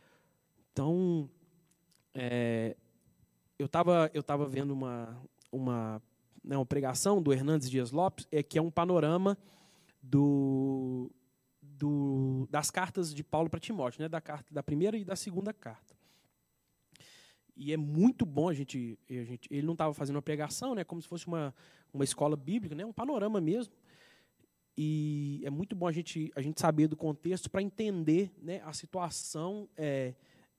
[0.72, 1.28] Então,
[2.14, 2.76] é,
[3.58, 5.16] eu estava eu tava vendo uma,
[5.50, 6.02] uma,
[6.42, 9.38] né, uma pregação do Hernandes Dias Lopes, é, que é um panorama
[10.02, 11.10] do,
[11.62, 15.52] do, das cartas de Paulo para Timóteo, né, da, carta, da primeira e da segunda
[15.52, 15.94] carta.
[17.56, 18.98] E é muito bom a gente.
[19.08, 21.54] A gente ele não estava fazendo uma pregação, né, como se fosse uma,
[21.92, 23.72] uma escola bíblica, né, um panorama mesmo.
[24.76, 28.72] E é muito bom a gente, a gente saber do contexto para entender né, a
[28.72, 29.68] situação.
[29.76, 30.14] É,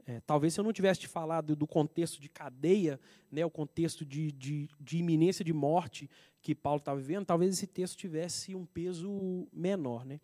[0.07, 2.99] é, talvez se eu não tivesse te falado do contexto de cadeia,
[3.31, 6.09] né, o contexto de, de, de iminência de morte
[6.41, 10.05] que Paulo estava vivendo, talvez esse texto tivesse um peso menor.
[10.05, 10.19] Né?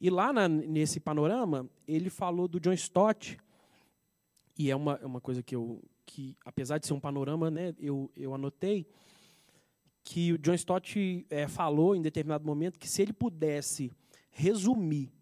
[0.00, 3.38] E lá na, nesse panorama, ele falou do John Stott,
[4.58, 7.74] e é uma, é uma coisa que eu, que apesar de ser um panorama, né,
[7.78, 8.86] eu, eu anotei,
[10.04, 13.92] que o John Stott é, falou em determinado momento que se ele pudesse
[14.30, 15.12] resumir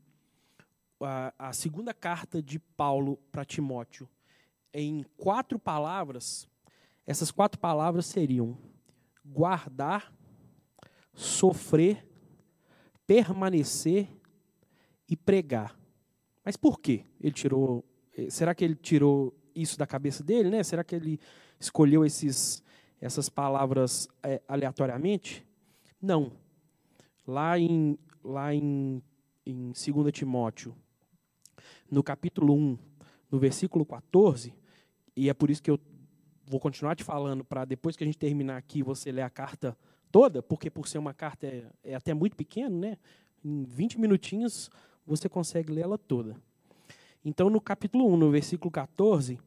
[1.01, 4.09] a, a segunda carta de Paulo para Timóteo
[4.73, 6.49] em quatro palavras,
[7.07, 8.57] essas quatro palavras seriam
[9.25, 10.13] guardar,
[11.13, 12.07] sofrer,
[13.07, 14.09] permanecer
[15.09, 15.79] e pregar.
[16.45, 17.05] Mas por quê?
[17.21, 17.85] Ele tirou.
[18.29, 20.63] Será que ele tirou isso da cabeça dele, né?
[20.63, 21.19] Será que ele
[21.59, 22.63] escolheu esses
[23.01, 25.47] essas palavras é, aleatoriamente?
[26.01, 26.33] Não.
[27.27, 29.03] Lá em, lá em,
[29.47, 30.75] em 2 Timóteo,
[31.91, 32.79] no capítulo 1,
[33.31, 34.53] no versículo 14,
[35.17, 35.79] e é por isso que eu
[36.47, 39.77] vou continuar te falando, para depois que a gente terminar aqui, você ler a carta
[40.11, 42.99] toda, porque por ser uma carta é, é até muito pequena, né?
[43.45, 44.71] Em 20 minutinhos
[45.07, 46.37] você consegue ler ela toda.
[47.25, 49.39] Então, no capítulo 1, no versículo 14,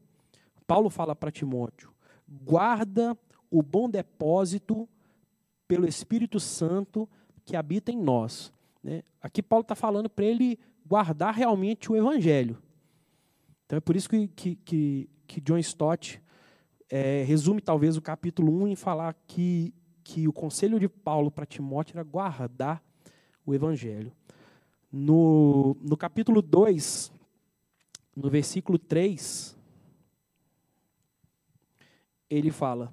[0.66, 1.92] Paulo fala para Timóteo:
[2.26, 3.16] guarda
[3.54, 4.88] o bom depósito
[5.68, 7.08] pelo Espírito Santo
[7.44, 8.52] que habita em nós.
[8.82, 9.04] Né?
[9.22, 12.60] Aqui Paulo está falando para ele guardar realmente o Evangelho.
[13.64, 16.20] Então é por isso que, que, que, que John Stott
[16.90, 21.46] é, resume talvez o capítulo 1 em falar que, que o conselho de Paulo para
[21.46, 22.82] Timóteo era guardar
[23.46, 24.10] o Evangelho.
[24.90, 27.12] No, no capítulo 2,
[28.16, 29.56] no versículo 3,
[32.28, 32.92] ele fala: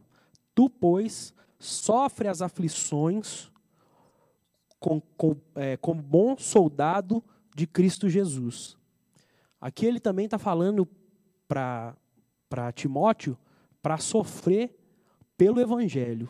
[0.54, 3.52] Tu, pois, sofre as aflições
[4.80, 7.24] com, com, é, como bom soldado
[7.56, 8.78] de Cristo Jesus.
[9.60, 10.88] Aqui ele também está falando
[11.48, 11.96] para
[12.74, 13.38] Timóteo
[13.82, 14.76] para sofrer
[15.38, 16.30] pelo Evangelho.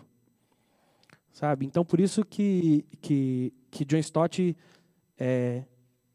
[1.32, 1.66] Sabe?
[1.66, 4.56] Então, por isso que, que, que John Stott
[5.18, 5.64] é,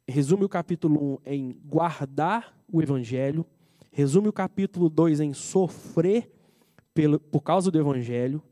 [0.06, 3.46] resume o capítulo 1 em guardar o Evangelho,
[3.90, 6.30] resume o capítulo 2 em sofrer
[6.96, 8.42] pelo, por causa do Evangelho.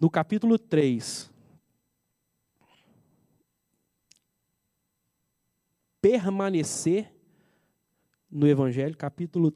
[0.00, 1.30] No capítulo 3,
[6.00, 7.14] permanecer
[8.30, 9.52] no Evangelho, capítulo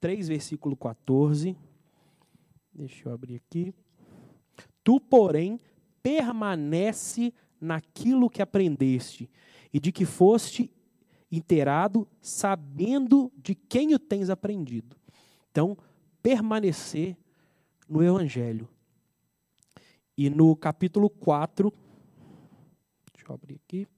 [0.00, 1.56] 3, versículo 14.
[2.72, 3.72] Deixa eu abrir aqui.
[4.82, 5.60] Tu, porém,
[6.02, 9.30] permanece naquilo que aprendeste
[9.72, 10.72] e de que foste
[11.30, 14.96] inteirado, sabendo de quem o tens aprendido.
[15.52, 15.76] Então,
[16.22, 17.16] permanecer
[17.88, 18.68] no Evangelho.
[20.16, 21.72] E no capítulo 4,
[23.12, 23.88] deixa eu abrir aqui.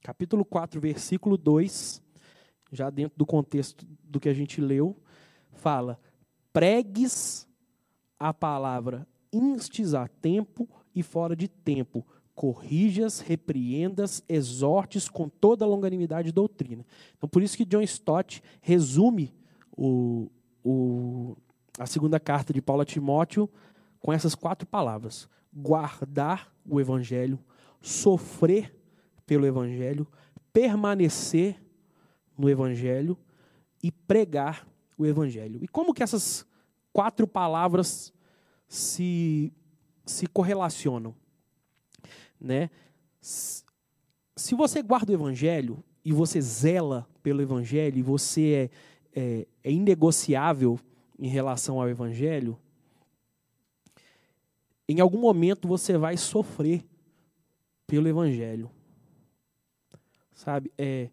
[0.00, 2.02] Capítulo 4, versículo 2,
[2.72, 4.96] já dentro do contexto do que a gente leu,
[5.52, 6.00] fala:
[6.52, 7.46] pregues
[8.18, 15.68] a palavra instes a tempo e fora de tempo, corrijas, repreendas, exortes com toda a
[15.68, 16.84] longanimidade e doutrina.
[17.16, 19.34] Então, por isso que John Stott resume
[19.76, 20.30] o,
[20.64, 21.36] o,
[21.78, 23.48] a segunda carta de Paulo a Timóteo
[24.00, 27.38] com essas quatro palavras: guardar o evangelho,
[27.80, 28.74] sofrer
[29.26, 30.06] pelo Evangelho,
[30.52, 31.60] permanecer
[32.36, 33.16] no Evangelho
[33.82, 35.58] e pregar o Evangelho.
[35.62, 36.46] E como que essas
[36.92, 38.12] quatro palavras
[38.68, 39.52] se,
[40.04, 41.14] se correlacionam?
[42.40, 42.70] Né?
[43.20, 48.70] Se você guarda o Evangelho e você zela pelo Evangelho e você é,
[49.14, 50.78] é, é inegociável
[51.18, 52.58] em relação ao Evangelho,
[54.88, 56.84] em algum momento você vai sofrer
[57.86, 58.70] pelo Evangelho.
[60.34, 60.72] Sabe?
[60.76, 61.08] É,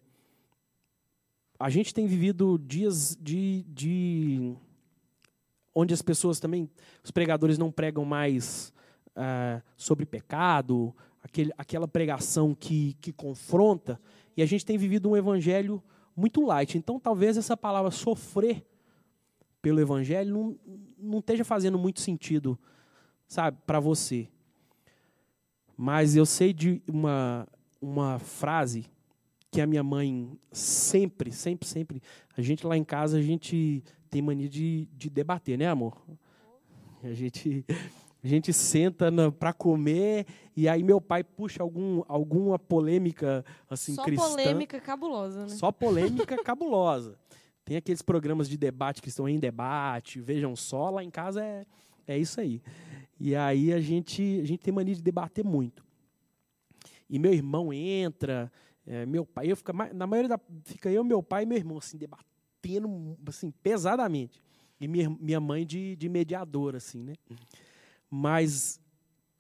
[1.60, 4.56] a gente tem vivido dias de, de.
[5.76, 6.70] onde as pessoas também.
[7.04, 8.74] Os pregadores não pregam mais
[9.10, 14.00] uh, sobre pecado, aquele, aquela pregação que, que confronta,
[14.36, 15.84] e a gente tem vivido um evangelho
[16.20, 16.78] muito light.
[16.78, 18.66] Então, talvez essa palavra sofrer
[19.62, 20.60] pelo evangelho não,
[20.98, 22.60] não esteja fazendo muito sentido,
[23.28, 24.28] sabe, para você.
[25.78, 27.48] Mas eu sei de uma,
[27.82, 28.86] uma frase
[29.50, 32.02] que a minha mãe sempre, sempre, sempre.
[32.36, 35.98] A gente lá em casa, a gente tem mania de, de debater, né, amor?
[37.02, 37.66] A gente,
[38.24, 44.04] a gente senta para comer e aí meu pai puxa algum, alguma polêmica assim Só
[44.04, 44.24] cristã.
[44.24, 45.50] Só polêmica cabulosa, né?
[45.50, 47.18] Só polêmica cabulosa.
[47.64, 51.66] Tem aqueles programas de debate que estão em debate, vejam só, lá em casa é,
[52.08, 52.62] é isso aí.
[53.20, 55.86] E aí a gente, a gente tem mania de debater muito.
[57.08, 58.52] E meu irmão entra,
[58.88, 61.78] é, meu pai, eu fica, na maioria da, fica eu, meu pai e meu irmão,
[61.78, 64.42] assim, debatendo, assim, pesadamente.
[64.82, 67.14] E minha, minha mãe de, de mediadora, assim, né?
[68.10, 68.80] Mas,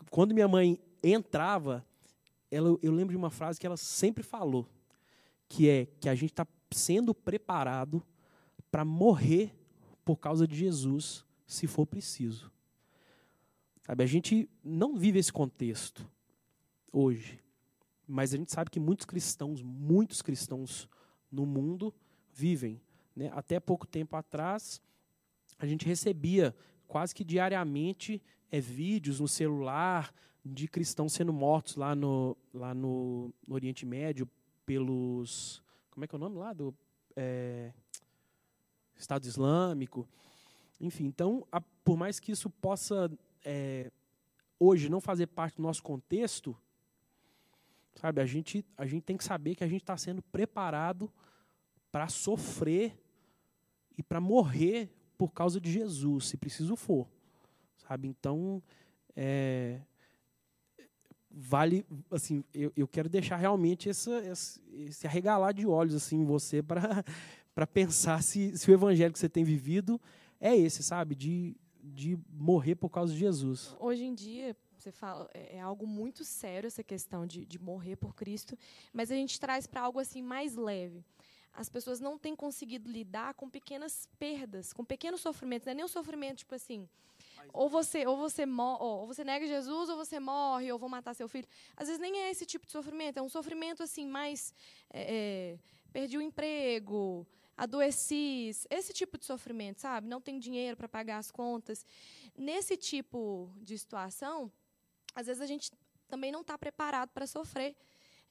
[0.09, 1.85] quando minha mãe entrava,
[2.51, 4.67] ela, eu lembro de uma frase que ela sempre falou,
[5.47, 8.03] que é que a gente está sendo preparado
[8.71, 9.55] para morrer
[10.05, 12.51] por causa de Jesus, se for preciso.
[13.85, 16.07] Sabe, a gente não vive esse contexto
[16.91, 17.39] hoje,
[18.07, 20.87] mas a gente sabe que muitos cristãos, muitos cristãos
[21.31, 21.93] no mundo
[22.31, 22.81] vivem.
[23.15, 23.31] Né?
[23.33, 24.81] Até pouco tempo atrás,
[25.57, 26.55] a gente recebia
[26.87, 33.33] quase que diariamente é, vídeos no celular de cristãos sendo mortos lá no, lá no,
[33.47, 34.27] Oriente Médio
[34.65, 35.61] pelos.
[35.91, 36.53] Como é que é o nome lá?
[36.53, 36.73] Do
[37.15, 37.73] é,
[38.95, 40.07] Estado Islâmico.
[40.79, 43.11] Enfim, então, a, por mais que isso possa
[43.43, 43.91] é,
[44.59, 46.55] hoje não fazer parte do nosso contexto,
[47.95, 51.11] sabe, a gente, a gente tem que saber que a gente está sendo preparado
[51.91, 52.97] para sofrer
[53.97, 57.07] e para morrer por causa de Jesus, se preciso for.
[57.89, 58.07] Sabe?
[58.07, 58.61] Então,
[59.15, 59.81] é,
[61.31, 66.23] vale, assim, eu, eu quero deixar realmente essa, esse, esse arregalar de olhos assim, em
[66.23, 69.99] você para pensar se, se o evangelho que você tem vivido
[70.39, 71.15] é esse, sabe?
[71.15, 73.75] De, de morrer por causa de Jesus.
[73.79, 77.95] Hoje em dia, você fala, é, é algo muito sério essa questão de, de morrer
[77.95, 78.55] por Cristo,
[78.93, 81.03] mas a gente traz para algo assim mais leve.
[81.51, 85.65] As pessoas não têm conseguido lidar com pequenas perdas, com pequenos sofrimentos.
[85.65, 86.87] Não é nem um sofrimento tipo assim,
[87.53, 91.27] ou você ou você ou você nega Jesus ou você morre ou vou matar seu
[91.27, 91.47] filho.
[91.75, 93.17] Às vezes nem é esse tipo de sofrimento.
[93.17, 94.53] É um sofrimento assim mais
[94.89, 95.59] é, é,
[95.91, 100.07] perdi o emprego, adoeci, esse tipo de sofrimento, sabe?
[100.07, 101.85] Não tem dinheiro para pagar as contas.
[102.37, 104.51] Nesse tipo de situação,
[105.13, 105.71] às vezes a gente
[106.07, 107.75] também não está preparado para sofrer.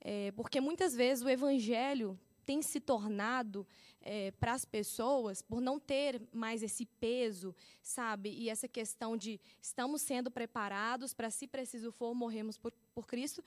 [0.00, 3.66] É, porque muitas vezes o evangelho tem se tornado
[4.00, 8.30] é, para as pessoas, por não ter mais esse peso, sabe?
[8.30, 13.44] E essa questão de estamos sendo preparados para, se preciso for, morremos por, por Cristo.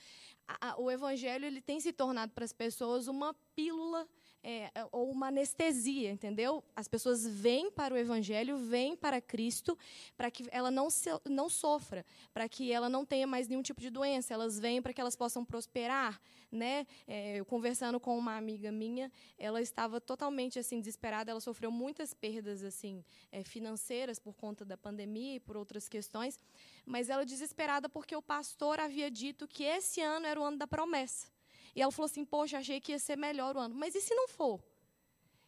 [0.47, 4.07] A, a, o Evangelho ele tem se tornado para as pessoas uma pílula
[4.43, 6.63] é, é, ou uma anestesia, entendeu?
[6.75, 9.77] As pessoas vêm para o Evangelho, vêm para Cristo,
[10.17, 13.79] para que ela não, se, não sofra, para que ela não tenha mais nenhum tipo
[13.79, 14.33] de doença.
[14.33, 16.19] Elas vêm para que elas possam prosperar,
[16.51, 16.85] né?
[17.07, 21.31] É, eu conversando com uma amiga minha, ela estava totalmente assim desesperada.
[21.31, 26.39] Ela sofreu muitas perdas assim é, financeiras por conta da pandemia e por outras questões,
[26.85, 30.67] mas ela desesperada porque o pastor havia dito que esse ano era o ano da
[30.67, 31.27] promessa.
[31.75, 33.75] E ela falou assim: Poxa, achei que ia ser melhor o ano.
[33.75, 34.61] Mas e se não for?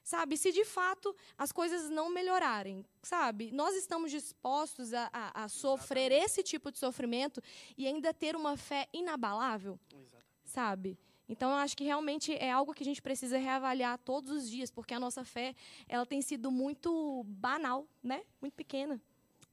[0.03, 3.51] Sabe, se de fato as coisas não melhorarem, sabe?
[3.53, 7.41] Nós estamos dispostos a, a, a sofrer esse tipo de sofrimento
[7.77, 10.25] e ainda ter uma fé inabalável, Exatamente.
[10.43, 10.97] sabe?
[11.27, 14.69] Então, eu acho que realmente é algo que a gente precisa reavaliar todos os dias,
[14.69, 15.55] porque a nossa fé
[15.87, 18.23] ela tem sido muito banal, né?
[18.41, 19.01] Muito pequena.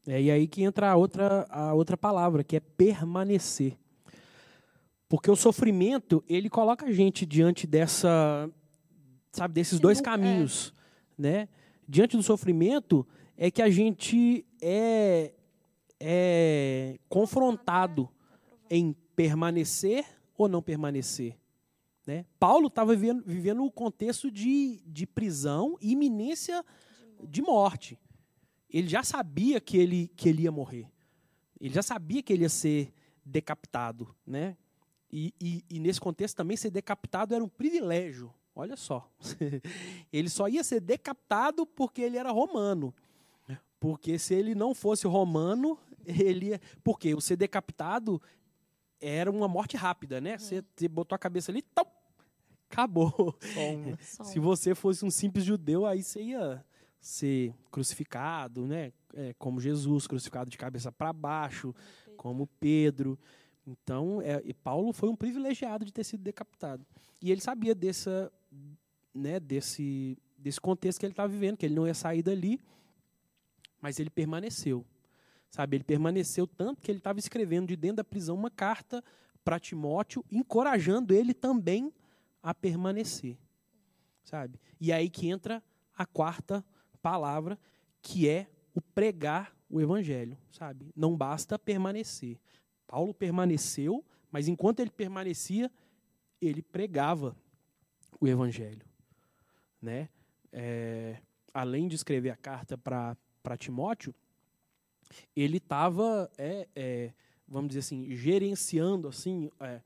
[0.07, 3.79] É, e aí que entra a outra, a outra palavra, que é permanecer.
[5.11, 8.49] Porque o sofrimento, ele coloca a gente diante dessa,
[9.33, 10.73] sabe, desses dois caminhos,
[11.19, 11.23] é.
[11.23, 11.49] né?
[11.89, 13.05] Diante do sofrimento
[13.37, 15.33] é que a gente é,
[15.99, 18.09] é confrontado
[18.71, 20.07] em permanecer
[20.39, 21.37] ou não permanecer?
[22.07, 22.25] Né?
[22.39, 26.65] Paulo estava vivendo, vivendo o contexto de, de prisão e iminência
[27.29, 27.99] de morte.
[28.71, 30.89] Ele já sabia que ele, que ele ia morrer.
[31.61, 32.95] Ele já sabia que ele ia ser
[33.25, 34.15] decapitado.
[34.25, 34.57] Né?
[35.13, 38.33] E, e, e nesse contexto também ser decapitado era um privilégio.
[38.55, 39.11] Olha só.
[40.13, 42.95] ele só ia ser decapitado porque ele era romano.
[43.81, 46.61] Porque se ele não fosse romano, ele ia.
[46.85, 48.21] Porque o ser decapitado
[49.01, 50.33] era uma morte rápida, né?
[50.33, 50.39] Uhum.
[50.39, 51.87] Você, você botou a cabeça ali, tão,
[52.71, 53.35] acabou.
[53.99, 56.63] se você fosse um simples judeu, aí você ia
[57.01, 58.93] ser crucificado, né?
[59.15, 61.75] É, como Jesus, crucificado de cabeça para baixo,
[62.17, 63.19] como Pedro.
[63.67, 66.85] Então, é, Paulo foi um privilegiado de ter sido decapitado.
[67.21, 68.33] E ele sabia dessa,
[69.15, 72.61] né, desse, desse contexto que ele estava vivendo, que ele não ia sair dali,
[73.81, 74.85] mas ele permaneceu.
[75.51, 79.03] Sabe, ele permaneceu tanto que ele estava escrevendo de dentro da prisão uma carta
[79.45, 81.93] para Timóteo, encorajando ele também
[82.43, 83.37] a permanecer.
[84.23, 84.61] Sabe?
[84.81, 85.63] E aí que entra
[85.97, 86.65] a quarta
[87.03, 87.59] palavra,
[88.01, 90.93] que é o pregar o evangelho, sabe?
[90.95, 92.39] Não basta permanecer.
[92.91, 95.71] Paulo permaneceu, mas enquanto ele permanecia,
[96.41, 97.37] ele pregava
[98.21, 98.85] o evangelho,
[99.81, 100.09] né?
[100.53, 101.23] É,
[101.55, 104.13] além de escrever a carta para Timóteo,
[105.37, 107.13] ele estava, é, é,
[107.47, 109.81] vamos dizer assim, gerenciando assim é,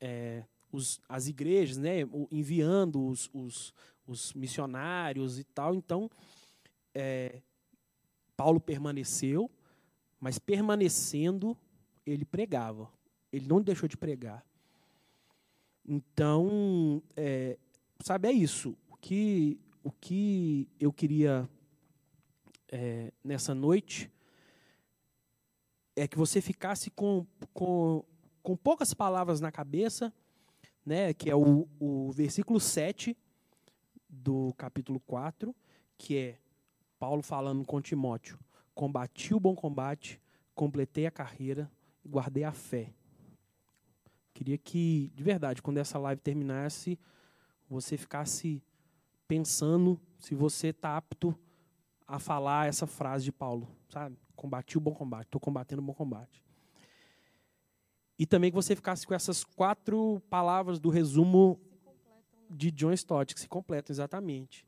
[0.00, 1.96] é, os, as igrejas, né?
[2.30, 3.74] enviando os, os,
[4.06, 5.74] os missionários e tal.
[5.74, 6.08] Então,
[6.94, 7.42] é,
[8.36, 9.50] Paulo permaneceu,
[10.20, 11.58] mas permanecendo,
[12.06, 12.88] ele pregava.
[13.32, 14.46] Ele não deixou de pregar.
[15.84, 17.58] Então, é,
[18.00, 18.76] sabe, é isso.
[18.88, 21.48] O que, o que eu queria
[22.70, 24.10] é, nessa noite
[25.94, 28.04] é que você ficasse com, com,
[28.42, 30.12] com poucas palavras na cabeça,
[30.84, 33.16] né, que é o, o versículo 7
[34.08, 35.54] do capítulo 4,
[35.98, 36.38] que é
[36.98, 38.38] Paulo falando com Timóteo:
[38.74, 40.20] Combati o bom combate,
[40.54, 41.70] completei a carreira
[42.06, 42.92] guardei a fé.
[44.32, 46.98] Queria que, de verdade, quando essa live terminasse,
[47.68, 48.62] você ficasse
[49.26, 51.36] pensando se você está apto
[52.06, 54.18] a falar essa frase de Paulo, sabe?
[54.34, 56.44] Combati o bom combate, estou combatendo o bom combate.
[58.18, 61.60] E também que você ficasse com essas quatro palavras do resumo
[62.48, 64.66] de John Stott, que se completam exatamente,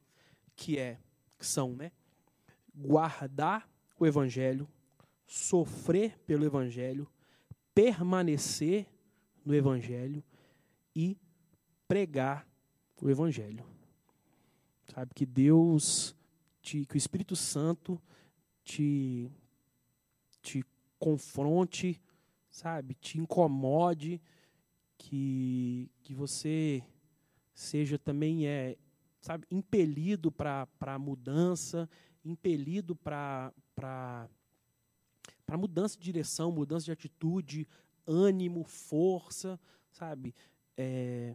[0.56, 0.98] que é,
[1.38, 1.92] que são, né?
[2.78, 3.68] guardar
[3.98, 4.68] o evangelho,
[5.26, 7.10] sofrer pelo evangelho,
[7.78, 8.88] permanecer
[9.44, 10.24] no evangelho
[10.96, 11.16] e
[11.86, 12.44] pregar
[13.00, 13.64] o evangelho.
[14.92, 16.12] Sabe que Deus
[16.60, 18.02] te, que o Espírito Santo
[18.64, 19.30] te
[20.42, 20.64] te
[20.98, 22.02] confronte,
[22.50, 24.20] sabe, te incomode,
[24.96, 26.82] que que você
[27.54, 28.76] seja também é,
[29.20, 31.88] sabe, impelido para a mudança,
[32.24, 33.52] impelido para
[35.48, 37.66] para mudança de direção, mudança de atitude,
[38.06, 39.58] ânimo, força,
[39.90, 40.34] sabe?
[40.76, 41.34] É,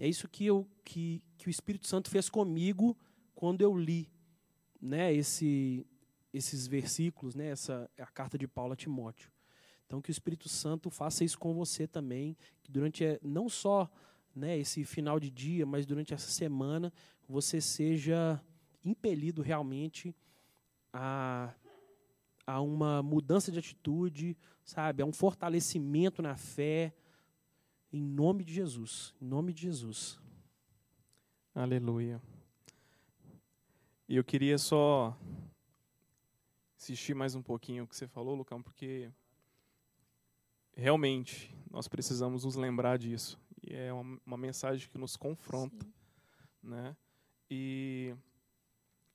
[0.00, 2.98] é isso que, eu, que, que o Espírito Santo fez comigo
[3.32, 4.10] quando eu li
[4.82, 5.86] né, esse,
[6.32, 9.30] esses versículos, né, essa a carta de Paulo a Timóteo.
[9.86, 13.88] Então que o Espírito Santo faça isso com você também, que durante é, não só
[14.34, 16.92] né, esse final de dia, mas durante essa semana
[17.28, 18.42] você seja
[18.84, 20.12] impelido realmente
[20.92, 21.54] a,
[22.46, 26.94] a uma mudança de atitude, sabe, a um fortalecimento na fé,
[27.92, 30.18] em nome de Jesus, em nome de Jesus.
[31.54, 32.20] Aleluia.
[34.08, 35.16] E eu queria só
[36.76, 39.10] insistir mais um pouquinho o que você falou, Lucão, porque
[40.72, 43.40] realmente nós precisamos nos lembrar disso.
[43.62, 45.92] E é uma, uma mensagem que nos confronta, Sim.
[46.62, 46.96] né?
[47.48, 48.14] E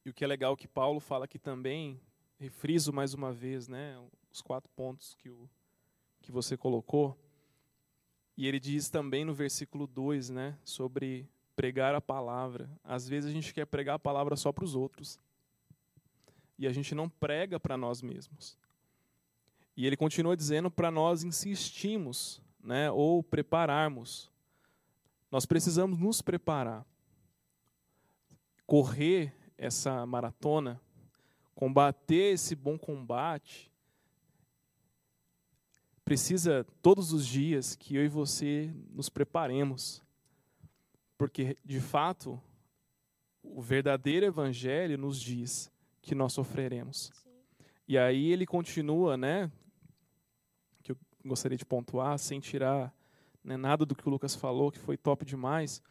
[0.06, 2.02] e o que é legal que Paulo fala aqui também,
[2.40, 4.00] refriso mais uma vez, né,
[4.32, 5.50] os quatro pontos que, o,
[6.22, 7.18] que você colocou.
[8.38, 12.70] E ele diz também no versículo 2, né, sobre pregar a palavra.
[12.82, 15.20] Às vezes a gente quer pregar a palavra só para os outros.
[16.58, 18.58] E a gente não prega para nós mesmos.
[19.76, 24.32] E ele continua dizendo para nós insistirmos, né, ou prepararmos.
[25.30, 26.86] Nós precisamos nos preparar.
[28.66, 30.82] Correr essa maratona,
[31.60, 33.70] combater esse bom combate,
[36.06, 40.02] precisa todos os dias que eu e você nos preparemos.
[41.18, 42.42] Porque, de fato,
[43.44, 45.70] o verdadeiro evangelho nos diz
[46.02, 47.12] que nós sofreremos.
[47.14, 47.30] Sim.
[47.90, 49.52] E aí ele continua, né,
[50.82, 52.96] que eu gostaria de pontuar, sem tirar
[53.44, 55.84] né, nada do que o Lucas falou, que foi top demais,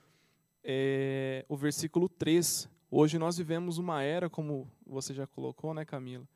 [0.64, 2.71] é o versículo 3.
[2.91, 6.26] Hoje nós vivemos uma era, como você já colocou, né, Camila?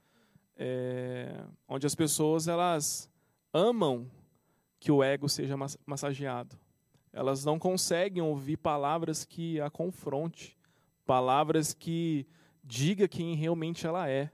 [0.54, 3.10] É, onde as pessoas elas
[3.54, 4.06] amam
[4.78, 6.54] que o ego seja massageado.
[7.10, 10.54] Elas não conseguem ouvir palavras que a confronte,
[11.06, 12.26] palavras que
[12.62, 14.30] diga quem realmente ela é.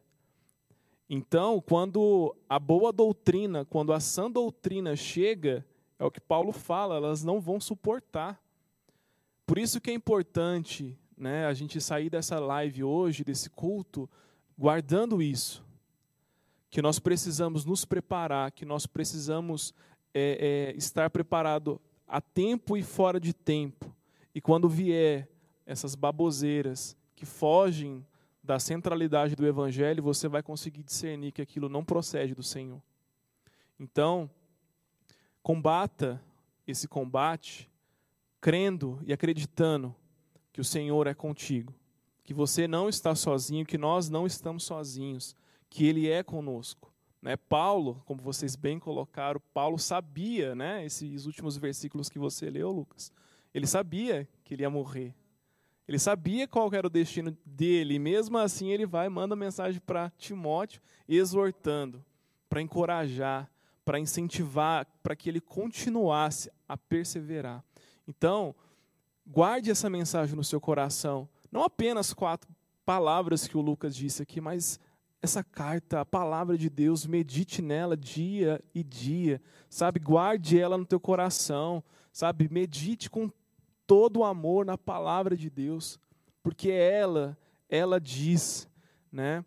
[1.09, 5.64] Então, quando a boa doutrina, quando a sã doutrina chega,
[6.01, 8.43] é o que Paulo fala, elas não vão suportar.
[9.47, 14.09] Por isso que é importante né, a gente sair dessa live hoje, desse culto,
[14.57, 15.64] guardando isso.
[16.71, 19.75] Que nós precisamos nos preparar, que nós precisamos
[20.14, 23.95] é, é, estar preparado a tempo e fora de tempo.
[24.35, 25.29] E quando vier
[25.66, 28.07] essas baboseiras que fogem
[28.43, 32.83] da centralidade do Evangelho, você vai conseguir discernir que aquilo não procede do Senhor.
[33.79, 34.31] Então,
[35.49, 36.23] Combata
[36.66, 37.71] esse combate
[38.39, 39.97] crendo e acreditando
[40.59, 41.73] que o Senhor é contigo,
[42.25, 45.37] que você não está sozinho, que nós não estamos sozinhos,
[45.71, 46.93] que Ele é conosco.
[47.23, 47.37] Né?
[47.37, 53.13] Paulo, como vocês bem colocaram, Paulo sabia, né, esses últimos versículos que você leu, Lucas,
[53.55, 55.15] ele sabia que ele ia morrer.
[55.87, 59.81] Ele sabia qual era o destino dele, e mesmo assim ele vai e manda mensagem
[59.81, 62.05] para Timóteo, exortando,
[62.51, 63.49] para encorajar,
[63.85, 67.65] para incentivar, para que ele continuasse a perseverar.
[68.09, 68.57] Então,
[69.29, 71.29] guarde essa mensagem no seu coração.
[71.53, 72.51] Não apenas quatro
[72.85, 74.81] palavras que o Lucas disse aqui, mas
[75.20, 80.01] essa carta, a palavra de Deus, medite nela dia e dia, sabe?
[80.01, 82.49] Guarde ela no teu coração, sabe?
[82.51, 83.31] Medite com
[83.87, 85.99] todo o amor na palavra de Deus,
[86.43, 87.37] porque ela,
[87.68, 88.68] ela diz,
[89.11, 89.45] né,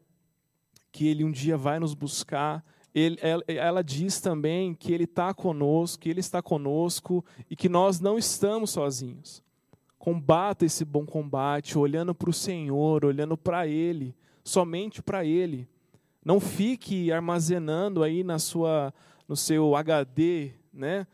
[0.91, 2.63] que ele um dia vai nos buscar,
[2.93, 7.69] ele, ela, ela diz também que Ele está conosco, que Ele está conosco e que
[7.69, 9.41] nós não estamos sozinhos.
[10.02, 15.70] Combata esse bom combate, olhando para o Senhor, olhando para Ele, somente para Ele.
[16.26, 18.91] Não fique armazenando aí na sua,
[19.28, 21.06] no seu HD, né,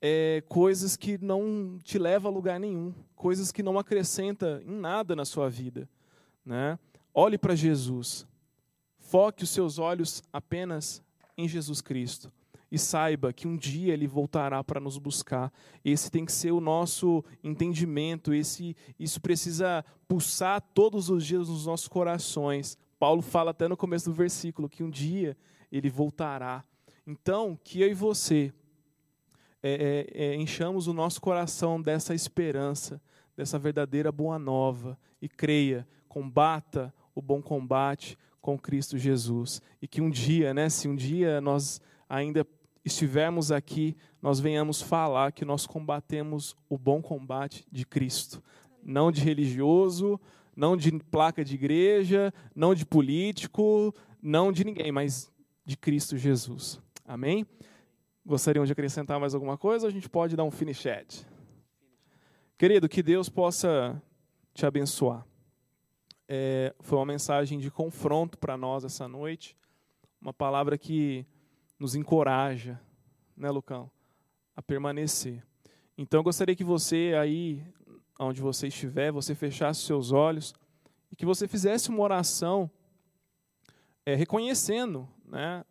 [0.00, 5.16] é, coisas que não te levam a lugar nenhum, coisas que não acrescentam em nada
[5.16, 5.88] na sua vida,
[6.44, 6.78] né?
[7.12, 8.28] Olhe para Jesus.
[8.96, 11.02] Foque os seus olhos apenas
[11.36, 12.32] em Jesus Cristo.
[12.76, 15.50] E saiba que um dia ele voltará para nos buscar.
[15.82, 21.64] Esse tem que ser o nosso entendimento, esse isso precisa pulsar todos os dias nos
[21.64, 22.76] nossos corações.
[22.98, 25.38] Paulo fala até no começo do versículo que um dia
[25.72, 26.62] ele voltará.
[27.06, 28.52] Então, que eu e você
[29.62, 33.00] é, é, é, enchamos o nosso coração dessa esperança,
[33.34, 39.62] dessa verdadeira boa nova e creia, combata o bom combate, com Cristo Jesus.
[39.80, 42.46] E que um dia, né, se um dia nós ainda
[42.86, 48.42] estivermos aqui, nós venhamos falar que nós combatemos o bom combate de Cristo.
[48.82, 50.18] Não de religioso,
[50.56, 55.30] não de placa de igreja, não de político, não de ninguém, mas
[55.64, 56.80] de Cristo Jesus.
[57.04, 57.46] Amém?
[58.24, 59.86] Gostariam de acrescentar mais alguma coisa?
[59.86, 60.86] A gente pode dar um finish
[62.56, 64.00] Querido, que Deus possa
[64.54, 65.26] te abençoar
[66.28, 69.56] é, foi uma mensagem de confronto para nós essa noite,
[70.20, 71.26] uma palavra que
[71.78, 72.80] nos encoraja,
[73.36, 73.90] né, Lucão,
[74.54, 75.44] a permanecer.
[75.96, 77.64] Então, eu gostaria que você aí,
[78.18, 80.54] onde você estiver, você fechasse seus olhos
[81.10, 82.70] e que você fizesse uma oração
[84.04, 85.64] é, reconhecendo, né,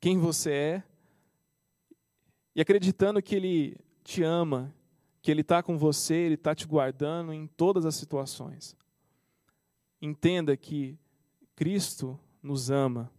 [0.00, 0.82] quem você é
[2.54, 4.74] e acreditando que Ele te ama,
[5.20, 8.76] que Ele está com você, Ele está te guardando em todas as situações
[10.00, 10.98] entenda que
[11.54, 13.10] Cristo nos ama.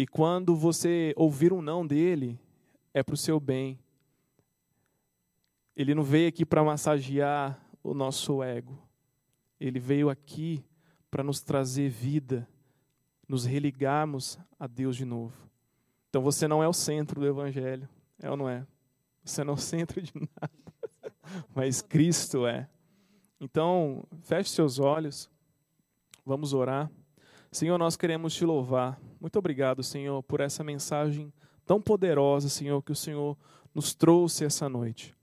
[0.00, 2.40] E quando você ouvir um não dele,
[2.94, 3.78] é para o seu bem.
[5.76, 8.78] Ele não veio aqui para massagear o nosso ego.
[9.60, 10.64] Ele veio aqui
[11.10, 12.48] para nos trazer vida,
[13.28, 15.36] nos religarmos a Deus de novo.
[16.08, 17.86] Então você não é o centro do Evangelho,
[18.18, 18.66] é ou não é?
[19.22, 22.70] Você não é o centro de nada, mas Cristo é.
[23.38, 25.30] Então, feche seus olhos.
[26.24, 26.90] Vamos orar.
[27.52, 28.98] Senhor, nós queremos te louvar.
[29.20, 31.30] Muito obrigado, Senhor, por essa mensagem
[31.66, 33.36] tão poderosa, Senhor, que o Senhor
[33.74, 35.14] nos trouxe essa noite.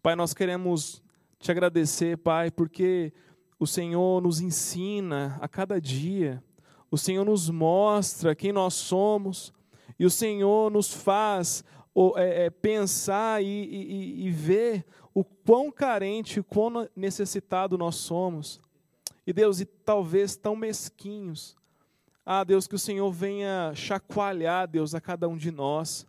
[0.00, 1.02] Pai, nós queremos
[1.40, 3.12] te agradecer, Pai, porque
[3.58, 6.40] o Senhor nos ensina a cada dia,
[6.88, 9.52] o Senhor nos mostra quem nós somos,
[9.98, 11.64] e o Senhor nos faz
[12.16, 18.60] é, é, pensar e, e, e ver o quão carente, o quão necessitado nós somos.
[19.26, 21.56] E Deus, e talvez tão mesquinhos.
[22.26, 26.06] Ah, Deus, que o Senhor venha chacoalhar, Deus, a cada um de nós.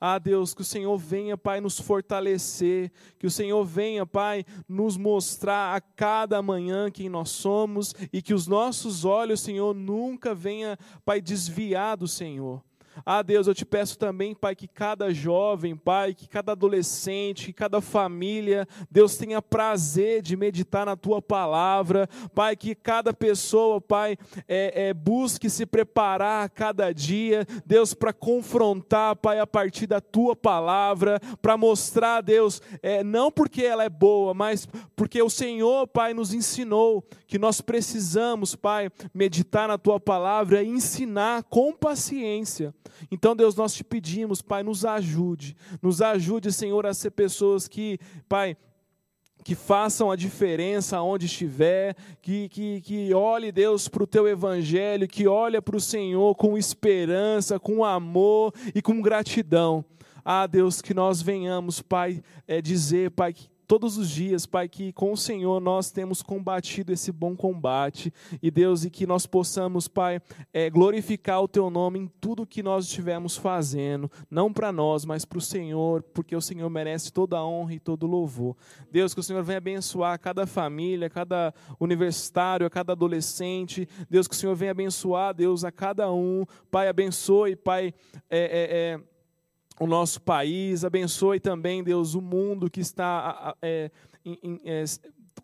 [0.00, 4.96] Ah, Deus, que o Senhor venha, Pai, nos fortalecer, que o Senhor venha, Pai, nos
[4.96, 10.76] mostrar a cada manhã quem nós somos e que os nossos olhos, Senhor, nunca venha,
[11.04, 12.62] Pai, desviar do Senhor.
[13.04, 17.52] Ah, Deus, eu te peço também, Pai, que cada jovem, Pai, que cada adolescente, que
[17.52, 24.16] cada família, Deus tenha prazer de meditar na tua palavra, Pai, que cada pessoa, Pai,
[24.46, 30.00] é, é, busque se preparar a cada dia, Deus, para confrontar, Pai, a partir da
[30.00, 35.86] tua palavra, para mostrar, Deus, é, não porque ela é boa, mas porque o Senhor,
[35.88, 42.74] Pai, nos ensinou que nós precisamos, Pai, meditar na tua palavra e ensinar com paciência.
[43.10, 47.98] Então, Deus, nós te pedimos, Pai, nos ajude, nos ajude, Senhor, a ser pessoas que,
[48.28, 48.56] Pai,
[49.44, 55.06] que façam a diferença onde estiver, que, que, que olhe, Deus, para o teu evangelho,
[55.06, 59.84] que olhe para o Senhor com esperança, com amor e com gratidão.
[60.24, 64.92] Ah, Deus, que nós venhamos, Pai, é, dizer, Pai, que todos os dias, Pai, que
[64.92, 68.12] com o Senhor nós temos combatido esse bom combate,
[68.42, 70.20] e Deus, e que nós possamos, Pai,
[70.52, 75.24] é, glorificar o Teu nome em tudo que nós estivermos fazendo, não para nós, mas
[75.24, 78.56] para o Senhor, porque o Senhor merece toda a honra e todo o louvor.
[78.90, 84.34] Deus, que o Senhor venha abençoar cada família, cada universitário, a cada adolescente, Deus, que
[84.34, 87.94] o Senhor venha abençoar, Deus, a cada um, Pai, abençoe, Pai,
[88.28, 89.13] é, é, é
[89.78, 93.90] o nosso país, abençoe também, Deus, o mundo que está é,
[94.64, 94.84] é,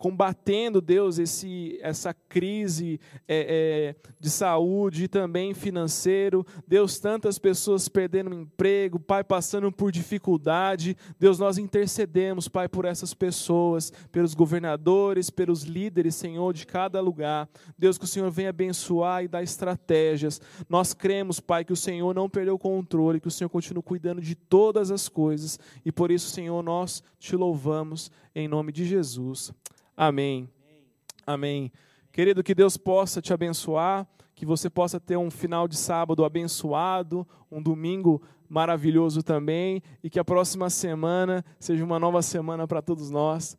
[0.01, 2.99] combatendo, Deus, esse, essa crise
[3.29, 6.45] é, é, de saúde e também financeiro.
[6.67, 10.97] Deus, tantas pessoas perdendo emprego, Pai, passando por dificuldade.
[11.19, 17.47] Deus, nós intercedemos, Pai, por essas pessoas, pelos governadores, pelos líderes, Senhor, de cada lugar.
[17.79, 20.41] Deus, que o Senhor venha abençoar e dar estratégias.
[20.67, 24.23] Nós cremos, Pai, que o Senhor não perdeu o controle, que o Senhor continua cuidando
[24.23, 25.59] de todas as coisas.
[25.85, 28.11] E por isso, Senhor, nós te louvamos
[28.41, 29.53] em nome de Jesus.
[29.97, 30.49] Amém.
[31.27, 31.71] Amém.
[32.13, 37.27] Querido, que Deus possa te abençoar, que você possa ter um final de sábado abençoado,
[37.51, 43.11] um domingo maravilhoso também, e que a próxima semana seja uma nova semana para todos
[43.11, 43.57] nós.